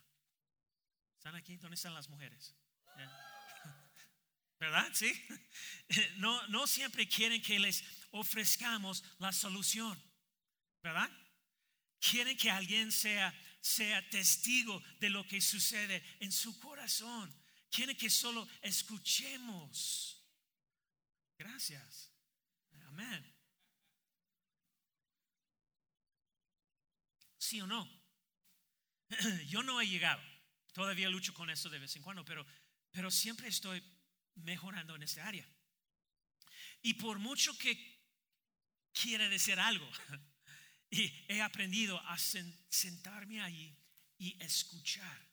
[1.17, 1.57] ¿Están aquí?
[1.57, 2.55] ¿Dónde están las mujeres?
[4.59, 4.91] ¿Verdad?
[4.93, 5.13] Sí.
[6.17, 9.97] No, no siempre quieren que les ofrezcamos la solución.
[10.83, 11.09] ¿Verdad?
[12.01, 13.33] Quieren que alguien sea,
[13.65, 17.35] sea testigo de lo que sucede en su corazón.
[17.71, 20.23] Quieren que solo escuchemos.
[21.39, 22.13] Gracias.
[22.89, 23.35] Amén.
[27.39, 27.89] ¿Sí o no?
[29.49, 30.23] Yo no he llegado.
[30.75, 32.47] Todavía lucho con esto de vez en cuando, pero,
[32.91, 33.83] pero siempre estoy
[34.35, 35.49] mejorando en esta área.
[36.83, 37.99] Y por mucho que
[38.93, 39.91] quiera decir algo,
[41.29, 43.77] he aprendido a sen- sentarme ahí
[44.19, 45.29] y escuchar.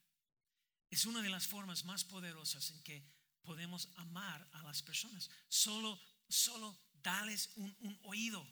[0.89, 3.03] Es una de las formas más poderosas en que
[3.43, 5.29] podemos amar a las personas.
[5.47, 8.45] Solo, solo darles un, oído.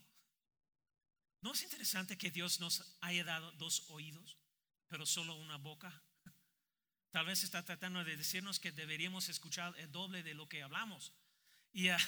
[1.41, 4.37] ¿No es interesante que Dios nos haya dado dos oídos,
[4.87, 6.03] pero solo una boca?
[7.11, 11.13] Tal vez está tratando de decirnos que deberíamos escuchar el doble de lo que hablamos.
[11.71, 11.99] Y a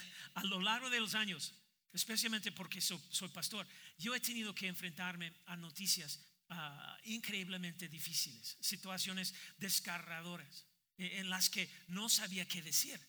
[0.43, 1.53] lo largo de los años,
[1.93, 3.67] especialmente porque soy, soy pastor,
[3.97, 6.19] yo he tenido que enfrentarme a noticias
[6.49, 10.65] ah, increíblemente difíciles, situaciones desgarradoras
[10.97, 12.99] en en las que no sabía qué decir.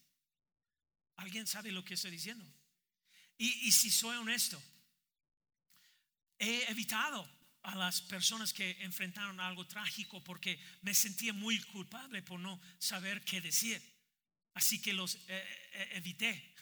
[1.16, 2.44] ¿Alguien sabe lo que estoy diciendo?
[3.36, 4.62] Y, y si soy honesto,
[6.38, 7.28] he evitado
[7.62, 13.24] a las personas que enfrentaron algo trágico porque me sentía muy culpable por no saber
[13.24, 13.80] qué decir.
[14.54, 16.54] Así que los eh, eh, evité.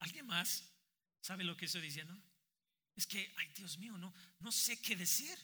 [0.00, 0.64] ¿Alguien más
[1.26, 2.16] sabe lo que estoy diciendo?
[2.94, 5.36] Es que, ay Dios mío, no, no sé qué decir.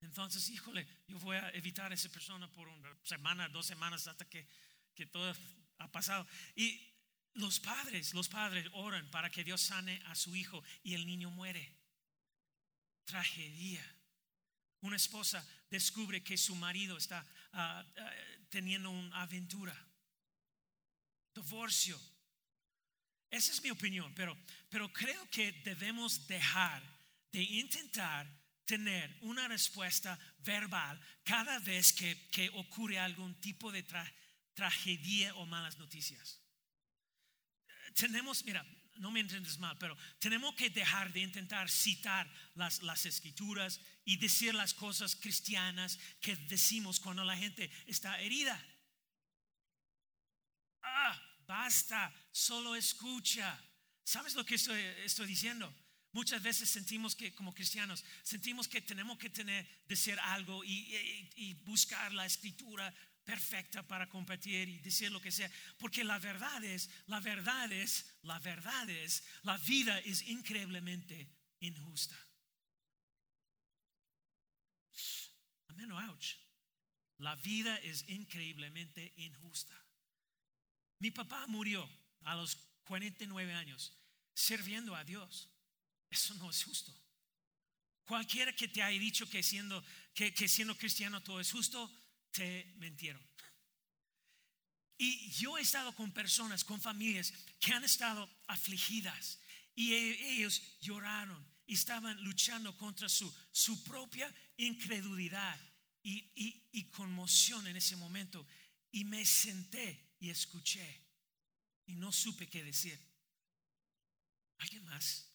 [0.00, 4.28] Entonces, híjole, yo voy a evitar a esa persona por una semana, dos semanas hasta
[4.28, 4.46] que,
[4.94, 5.34] que todo
[5.78, 6.26] ha pasado.
[6.54, 6.80] Y
[7.34, 11.30] los padres, los padres oran para que Dios sane a su hijo y el niño
[11.30, 11.74] muere.
[13.06, 13.82] Tragedia.
[14.82, 18.12] Una esposa descubre que su marido está ah, ah,
[18.50, 19.74] teniendo una aventura.
[21.34, 21.98] Divorcio.
[23.30, 24.36] Esa es mi opinión, pero,
[24.68, 26.82] pero creo que debemos dejar
[27.30, 28.26] de intentar
[28.64, 33.84] tener una respuesta verbal cada vez que, que ocurre algún tipo de
[34.54, 36.40] tragedia o malas noticias.
[37.94, 38.64] Tenemos, mira,
[38.98, 44.16] no me entiendes mal, pero tenemos que dejar de intentar citar las, las escrituras y
[44.16, 48.60] decir las cosas cristianas que decimos cuando la gente está herida.
[51.48, 53.58] Basta, solo escucha.
[54.04, 55.74] ¿Sabes lo que estoy, diciendo?
[56.12, 61.54] Muchas veces sentimos que como cristianos, sentimos que tenemos que tener, decir algo y, y
[61.64, 62.94] buscar la escritura
[63.24, 65.50] perfecta para competir y decir lo que sea.
[65.78, 71.30] Porque la verdad es, la verdad es, la verdad es, la vida es increíblemente
[71.60, 72.16] injusta.
[75.68, 76.34] Amén, ouch.
[77.18, 79.87] La vida es increíblemente injusta.
[81.00, 81.88] Mi papá murió
[82.24, 83.92] a los 49 años
[84.34, 85.48] sirviendo a Dios.
[86.10, 86.94] Eso no es justo.
[88.04, 89.84] Cualquiera que te haya dicho que siendo,
[90.14, 91.92] que, que siendo cristiano todo es justo,
[92.30, 93.22] te mentieron.
[94.96, 99.38] Y yo he estado con personas, con familias que han estado afligidas
[99.74, 105.60] y e, ellos lloraron y estaban luchando contra su, su propia incredulidad
[106.02, 108.44] y, y conmoción en ese momento.
[108.90, 111.08] Y me senté y escuché
[111.86, 112.98] y no supe qué decir.
[114.58, 115.28] ¿Alguien más?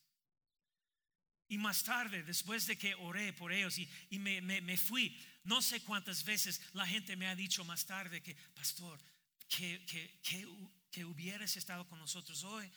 [1.48, 5.16] Y más tarde, después de que oré por ellos y, y me, me, me, fui,
[5.44, 9.00] no sé cuántas veces la gente me ha dicho más tarde que, pastor,
[9.48, 10.48] que, que, que,
[10.90, 12.70] que hubieras estado con nosotros hoy,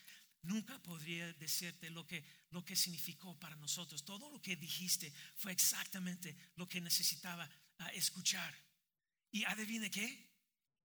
[0.42, 4.04] nunca podría decirte lo que, lo que significó para nosotros.
[4.04, 7.48] Todo lo que dijiste fue exactamente lo que necesitaba
[7.80, 8.54] uh, escuchar.
[9.30, 10.30] Y adivine qué,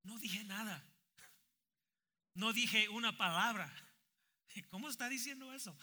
[0.03, 0.83] no dije nada.
[2.33, 3.71] No dije una palabra.
[4.69, 5.77] ¿Cómo está diciendo eso?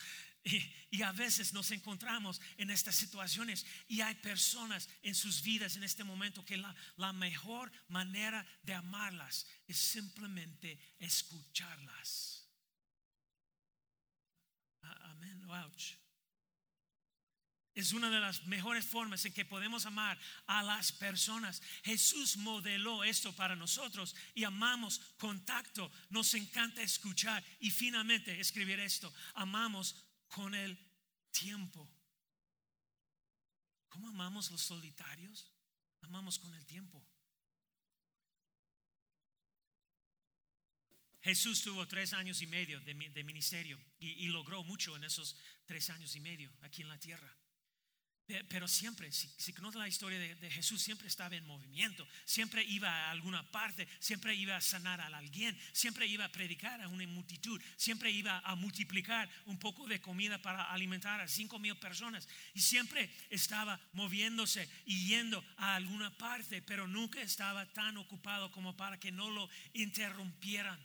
[0.45, 5.85] Y, a veces nos encontramos en estas situaciones y hay personas en sus vidas en
[5.85, 12.49] este momento que la, mejor manera de amarlas es simplemente escucharlas.
[14.83, 15.45] Amén.
[15.51, 16.08] Ouch.
[17.79, 20.19] Es una de las mejores formas en que podemos amar
[20.49, 21.63] a las personas.
[21.85, 25.89] Jesús modeló esto para nosotros y amamos contacto.
[26.11, 29.15] Nos encanta escuchar y finalmente escribir esto.
[29.35, 29.95] Amamos
[30.27, 30.77] con el
[31.31, 31.89] tiempo.
[33.91, 35.49] ¿Cómo amamos los solitarios?
[36.01, 37.07] Amamos con el tiempo.
[41.21, 46.17] Jesús tuvo tres años y medio de, ministerio y, logró mucho en esos tres años
[46.17, 47.39] y medio aquí en la tierra.
[48.29, 53.11] Pero siempre, si, si la historia de, Jesús, siempre estaba en movimiento, siempre iba a
[53.11, 57.59] alguna parte, siempre iba a sanar a alguien, siempre iba a predicar a una multitud,
[57.77, 62.61] siempre iba a multiplicar un poco de comida para alimentar a cinco mil personas y
[62.61, 69.01] siempre estaba moviéndose y yendo a alguna parte, pero nunca estaba tan ocupado como para
[69.01, 70.79] que no lo interrumpieran.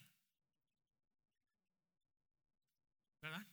[3.22, 3.53] ¿Verdad?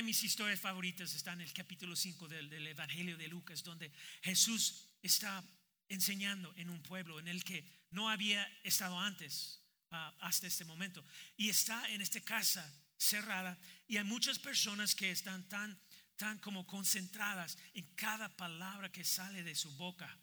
[0.00, 3.92] De mis historias favoritas está en el capítulo 5 del, Evangelio de Lucas, donde
[4.22, 5.44] Jesús está
[5.90, 11.04] enseñando en un pueblo en el que no había estado antes ah, hasta este momento.
[11.36, 12.64] Y está en esta casa
[12.96, 15.78] cerrada y hay muchas personas que están tan,
[16.16, 20.18] tan como concentradas en cada palabra que sale de su boca.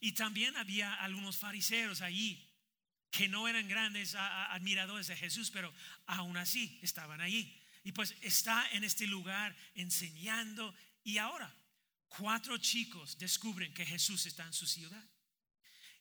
[0.00, 2.48] Y también había algunos fariseos allí
[3.10, 5.74] que no eran grandes admiradores de Jesús, pero
[6.06, 7.59] aún así estaban allí.
[7.82, 11.54] Y pues está en este lugar enseñando y ahora
[12.08, 15.04] cuatro chicos descubren que Jesús está en su ciudad.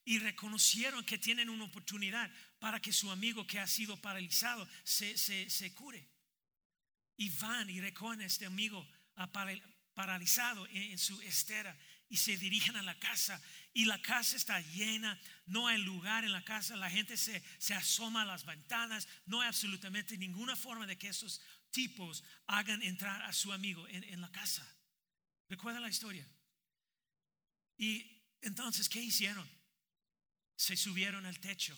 [0.03, 5.17] Y reconocieron que tienen una oportunidad para que su amigo que ha sido paralizado se,
[5.17, 6.09] se, cure.
[7.15, 8.87] Y van y recogen a este amigo
[9.93, 11.77] paralizado en, su estera
[12.07, 13.39] y se dirigen a la casa
[13.73, 17.75] y la casa está llena, no hay lugar en la casa, la gente se, se
[17.75, 21.39] asoma a las ventanas, no hay absolutamente ninguna forma de que esos
[21.71, 24.65] tipos hagan entrar a su amigo en, en la casa.
[25.47, 26.27] ¿Recuerda la historia?
[27.77, 29.49] Y entonces, ¿qué hicieron?
[30.55, 31.77] Se subieron al techo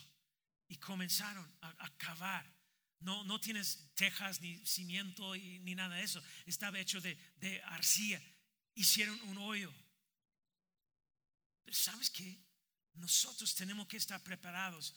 [0.67, 2.51] y comenzaron a, cavar.
[2.99, 6.23] No, no tienes tejas ni cimiento ni nada de eso.
[6.45, 8.21] Estaba hecho de, de arcilla.
[8.75, 9.73] Hicieron un hoyo
[11.71, 12.37] pero ¿sabes qué?
[12.95, 14.93] Nosotros tenemos que estar preparados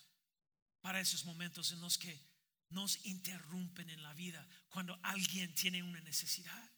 [0.81, 2.19] para esos momentos en los que
[2.75, 6.71] nos interrumpen en la vida, cuando alguien tiene una necesidad.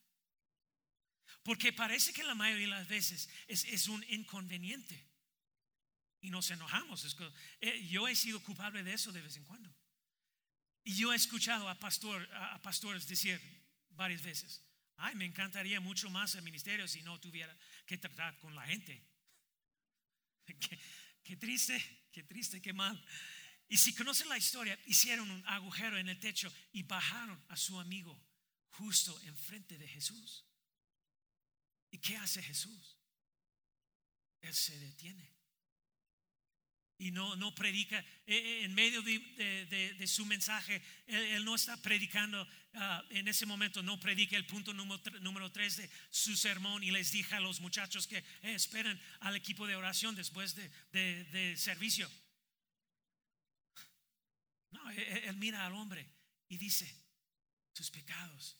[1.42, 5.06] Porque parece que la mayoría de las veces es, un inconveniente.
[6.20, 7.06] Y nos enojamos.
[7.60, 9.72] Eh, yo he sido culpable de eso de vez en cuando.
[10.84, 13.40] Y yo he escuchado a, pastor, a pastores decir
[13.90, 14.62] varias veces,
[14.96, 19.02] ay, me encantaría mucho más el ministerio si no tuviera que tratar con la gente.
[21.22, 23.04] Qué, triste, qué triste, qué mal.
[23.68, 27.78] Y si conocen la historia, hicieron un agujero en el techo y bajaron a su
[27.80, 28.20] amigo
[28.70, 30.44] justo enfrente de Jesús.
[31.90, 32.96] ¿Y qué hace Jesús?
[34.40, 35.36] Él se detiene
[36.98, 40.82] y no, no predica eh, eh, en medio de, su mensaje.
[41.06, 45.76] Él, no está predicando ah, en ese momento, no predica el punto número, número tres
[45.76, 49.76] de su sermón y les dije a los muchachos que eh, esperen al equipo de
[49.76, 52.10] oración después de, servicio.
[54.76, 56.06] No, él, mira al hombre
[56.48, 56.86] y dice,
[57.72, 58.56] tus pecados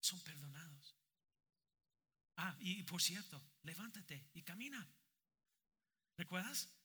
[0.00, 0.96] son perdonados.
[2.36, 4.86] Ah, y por cierto, levántate y camina.
[6.16, 6.68] ¿Recuerdas?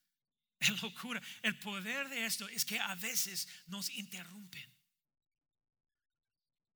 [0.62, 1.20] Es locura.
[1.42, 4.72] El poder de esto es que a veces nos interrumpen.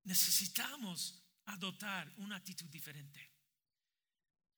[0.05, 3.31] Necesitamos adoptar una actitud diferente.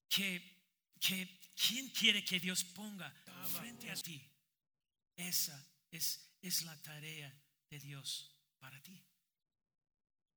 [0.07, 0.63] Que,
[1.01, 3.13] que ¿quién quiere que Dios ponga
[3.57, 4.25] frente a ti?
[5.17, 5.57] Esa
[5.91, 7.33] es, es la tarea
[7.69, 9.03] de Dios para ti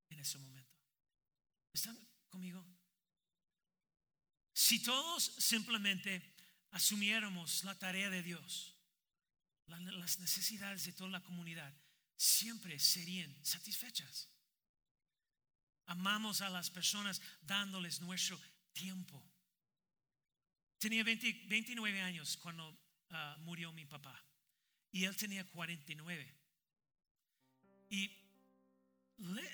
[0.09, 0.75] en ese momento.
[1.73, 1.97] ¿Están
[2.29, 2.63] conmigo?
[4.53, 6.35] Si todos simplemente
[6.71, 8.75] asumiéramos la tarea de Dios,
[9.67, 11.73] las necesidades de toda la comunidad
[12.17, 14.29] siempre serían satisfechas.
[15.85, 18.39] Amamos a las personas dándoles nuestro
[18.73, 19.23] tiempo.
[20.77, 22.77] Tenía 29 años cuando
[23.09, 24.30] ah, murió mi papá
[24.91, 26.35] y él tenía 49.
[27.89, 28.17] Y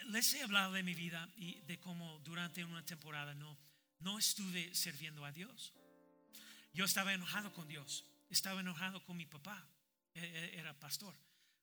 [0.10, 3.58] les he hablado de mi vida y de cómo durante una temporada no,
[4.00, 5.74] no estuve sirviendo a Dios.
[6.74, 9.68] Yo estaba enojado con Dios, estaba enojado con mi papá
[10.14, 11.16] e, e, era pastor,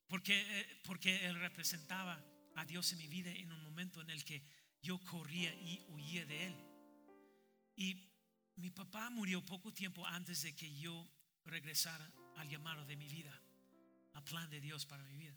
[0.07, 2.23] porque, e, porque él representaba
[2.57, 4.43] a Dios en mi vida en un momento en el que
[4.83, 6.57] yo corría y huía de él.
[7.77, 8.11] Y
[8.57, 11.09] mi papá murió poco tiempo antes de que yo
[11.45, 13.41] regresara al llamado de mi vida,
[14.15, 15.37] al plan de Dios para mi vida.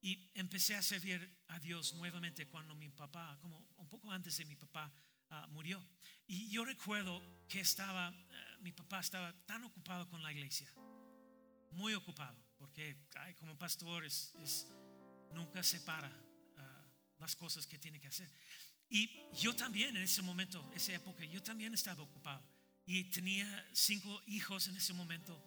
[0.00, 4.44] Y empecé a servir a Dios nuevamente cuando mi papá, como un poco antes de
[4.44, 4.92] mi papá,
[5.30, 5.84] ah, murió.
[6.26, 10.72] Y yo recuerdo que estaba, eh, mi papá estaba tan ocupado con la iglesia,
[11.72, 12.96] muy ocupado porque
[13.38, 14.66] como pastor es,
[15.32, 16.10] nunca separa
[16.56, 16.84] ah,
[17.18, 18.30] las cosas que tiene que hacer.
[18.90, 19.10] Y
[19.40, 22.42] yo también en ese momento, esa época, yo también estaba ocupado
[22.84, 25.40] y tenía cinco hijos en ese momento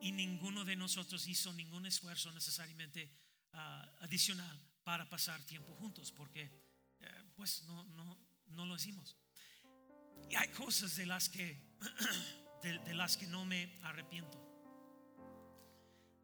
[0.00, 3.10] y ninguno de nosotros hizo ningún esfuerzo necesariamente
[3.52, 6.50] ah, adicional para pasar tiempo juntos, porque
[7.00, 8.18] eh, pues no, no,
[8.48, 9.16] no lo hicimos.
[10.30, 11.60] Y hay cosas de las que,
[12.62, 14.46] de las que no me arrepiento.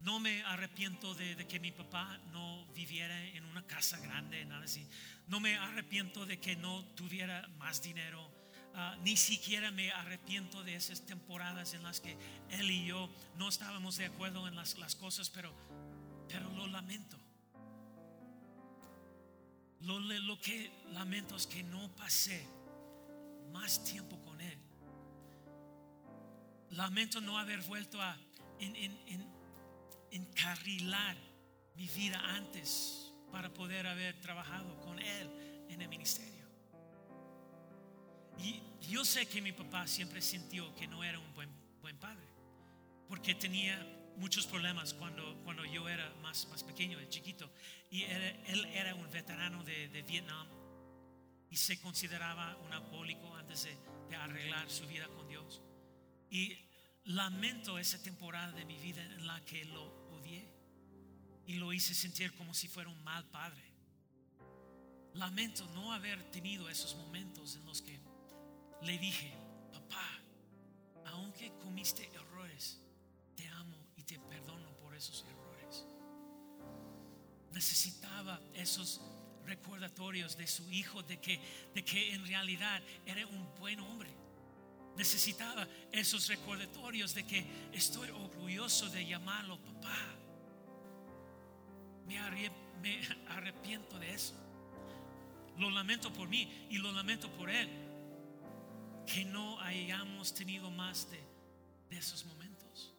[0.02, 4.88] No me arrepiento de, que mi papá no viviera en una casa grande, nada así.
[5.28, 8.28] No me arrepiento de que no tuviera más dinero.
[8.74, 12.16] Ah, ni siquiera me arrepiento de esas temporadas en las que
[12.50, 15.52] él y yo no estábamos de acuerdo en las, cosas, pero,
[16.28, 17.18] pero lo lamento.
[19.80, 22.46] Lo, lo, que lamento es que no pasé
[23.52, 24.58] más tiempo con él.
[26.70, 28.16] Lamento no haber vuelto a
[28.58, 29.26] en,
[30.10, 31.16] encarrilar
[31.74, 35.30] mi vida antes para poder haber trabajado con Él
[35.68, 36.41] en el ministerio.
[38.38, 42.26] Y yo sé que mi papá siempre sintió que no era un buen, buen padre,
[43.08, 43.78] porque tenía
[44.16, 47.50] muchos problemas cuando, cuando yo era más, más pequeño, chiquito.
[47.90, 50.46] Y él era un veterano de, de, Vietnam
[51.50, 53.76] y se consideraba un alcohólico antes de,
[54.08, 55.62] de arreglar su vida con Dios.
[56.30, 56.58] Y
[57.04, 60.02] lamento esa temporada de mi vida en la que lo
[61.46, 63.62] y lo hice sentir como si fuera un mal padre.
[65.14, 68.00] Lamento no haber tenido esos momentos en los que
[68.82, 69.32] le dije,
[69.72, 70.20] papá,
[71.06, 72.80] aunque comiste errores,
[73.36, 75.86] te amo y te perdono por esos errores.
[77.52, 79.00] Necesitaba esos
[79.46, 81.40] recordatorios de su hijo de que,
[81.74, 84.10] de que en realidad era un buen hombre.
[84.96, 89.96] Necesitaba esos recordatorios de que estoy orgulloso de llamarlo papá.
[92.06, 92.18] Me,
[92.82, 94.34] me arrepiento de eso.
[95.56, 97.91] Lo lamento por mí y lo lamento por él.
[99.12, 101.20] Que no hayamos tenido más de,
[101.90, 102.94] esos momentos.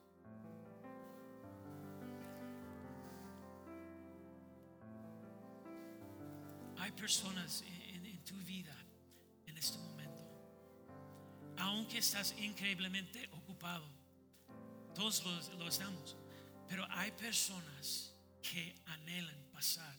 [6.78, 8.76] Hay personas en, en tu vida
[9.47, 10.22] en este momento,
[11.57, 13.89] aunque estás increíblemente ocupado,
[14.93, 16.16] todos lo, lo estamos,
[16.70, 19.97] pero hay personas que anhelan pasar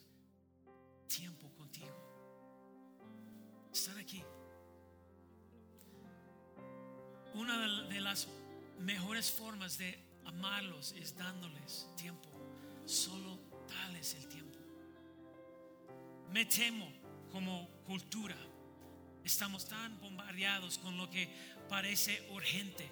[1.09, 1.93] tiempo contigo.
[3.73, 4.23] Están aquí.
[7.35, 7.59] Una
[7.89, 8.28] de las
[8.78, 12.28] mejores formas de amarlos es dándoles tiempo.
[12.87, 14.59] Solo dales el tiempo.
[16.32, 16.89] Me temo
[17.32, 18.37] como cultura.
[19.24, 21.28] Estamos tan bombardeados con lo que
[21.68, 22.91] parece urgente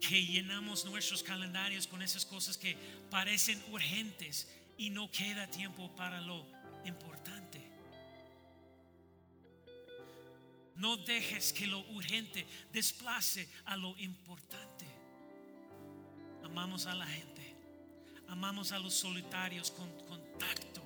[0.00, 2.76] que llenamos nuestros calendarios con esas cosas que
[3.10, 6.46] parecen urgentes y no queda tiempo para lo
[6.84, 7.39] importante.
[10.80, 14.86] No dejes que lo urgente desplace a lo importante.
[16.42, 17.54] Amamos a la gente.
[18.28, 20.82] Amamos a los solitarios con contacto.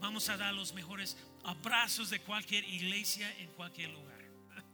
[0.00, 4.16] Vamos a dar los mejores abrazos de cualquier iglesia en cualquier lugar.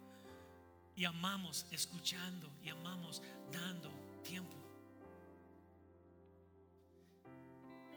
[0.96, 3.90] Y amamos escuchando y amamos dando
[4.22, 4.56] tiempo.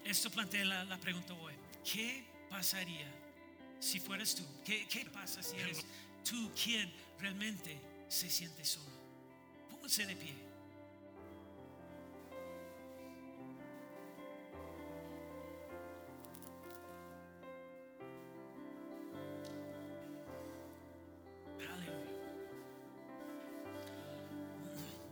[0.03, 1.53] Esto plantea la, pregunta hoy.
[1.84, 3.09] ¿Qué pasaría
[3.80, 4.43] si fueras tú?
[4.63, 5.86] ¿Qué, qué pasa si eres
[6.28, 8.89] tú quien realmente se siente solo?
[9.69, 10.34] Pónganse de pie.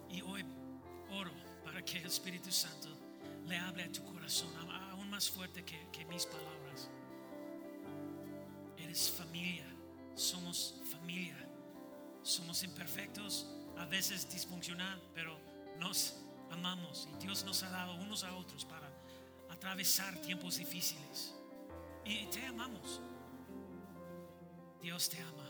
[0.10, 0.44] Y hoy
[1.12, 1.32] oro
[1.64, 2.90] para que el Espíritu Santo
[3.48, 4.50] le hable a tu corazón
[4.92, 6.90] aún más fuerte que mis palabras.
[8.78, 9.66] Eres familia,
[10.16, 11.38] somos familia,
[12.22, 13.48] somos imperfectos,
[13.78, 15.38] a veces disfuncional, pero
[15.80, 16.16] nos
[16.52, 18.90] amamos y Dios nos ha dado unos a otros para
[19.50, 21.34] atravesar tiempos difíciles.
[22.06, 23.02] Y te amamos.
[24.82, 25.50] Dios te ama.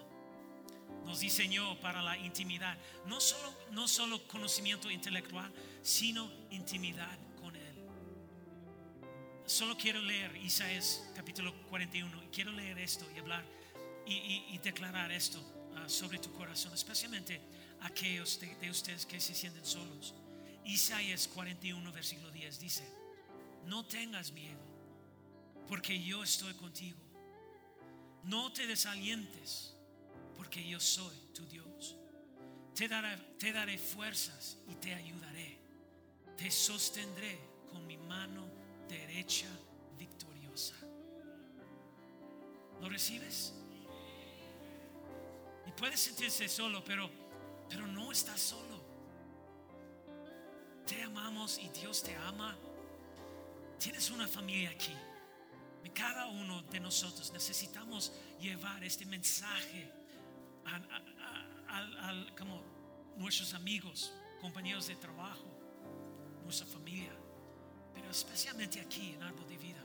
[1.05, 5.51] Nos diseñó para la intimidad, no solo, no solo conocimiento intelectual,
[5.81, 7.75] sino intimidad con Él.
[9.45, 13.43] Solo quiero leer Isaías capítulo 41 y quiero leer esto y hablar
[14.05, 15.39] y, declarar esto
[15.75, 17.41] ah, sobre tu corazón, especialmente
[17.81, 20.13] aquellos de, de ustedes que se sienten solos.
[20.65, 22.87] Isaías 41, versículo 10 dice,
[23.65, 24.59] no tengas miedo,
[25.67, 26.97] porque yo estoy contigo.
[28.23, 29.75] No te desalientes,
[30.37, 31.97] porque yo soy tu Dios.
[32.73, 35.59] Te daré, te daré fuerzas y te ayudaré.
[36.37, 37.39] Te sostendré
[37.69, 38.47] con mi mano
[38.87, 39.47] derecha
[39.97, 40.75] victoriosa.
[42.81, 43.53] ¿Lo recibes?
[45.67, 47.09] Y puedes sentirse solo, pero,
[47.69, 48.81] pero no estás solo.
[50.85, 52.55] Te amamos y Dios te ama.
[53.79, 54.93] Tienes una familia aquí.
[55.93, 59.91] Cada uno de nosotros necesitamos llevar este mensaje
[60.65, 60.75] a,
[61.69, 62.61] a- como
[63.15, 64.11] nuestros amigos,
[64.41, 65.45] compañeros de trabajo,
[66.43, 67.11] nuestra familia,
[67.93, 69.83] pero especialmente aquí en Árbol de Vida.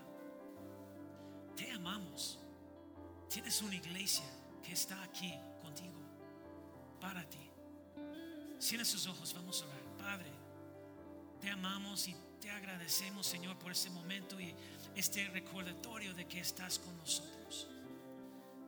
[1.54, 2.38] Te amamos.
[3.28, 4.24] Tienes una iglesia
[4.62, 5.34] que está aquí
[7.00, 7.38] para ti.
[8.58, 9.82] Cierra sus ojos, vamos a orar.
[9.98, 10.30] Padre,
[11.40, 14.54] te amamos y te agradecemos, Señor, por este momento y
[14.94, 17.68] este recordatorio de que estás con nosotros.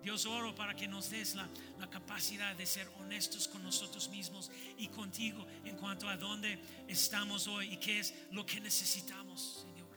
[0.03, 1.49] Dios oro para que nos des la,
[1.91, 6.59] capacidad de ser honestos con nosotros mismos y contigo en cuanto a dónde
[6.89, 9.89] estamos hoy y qué es lo que necesitamos, Señor.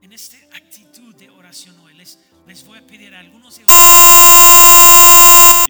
[0.00, 3.64] En esta actitud de oración hoy les, les voy a pedir a algunos de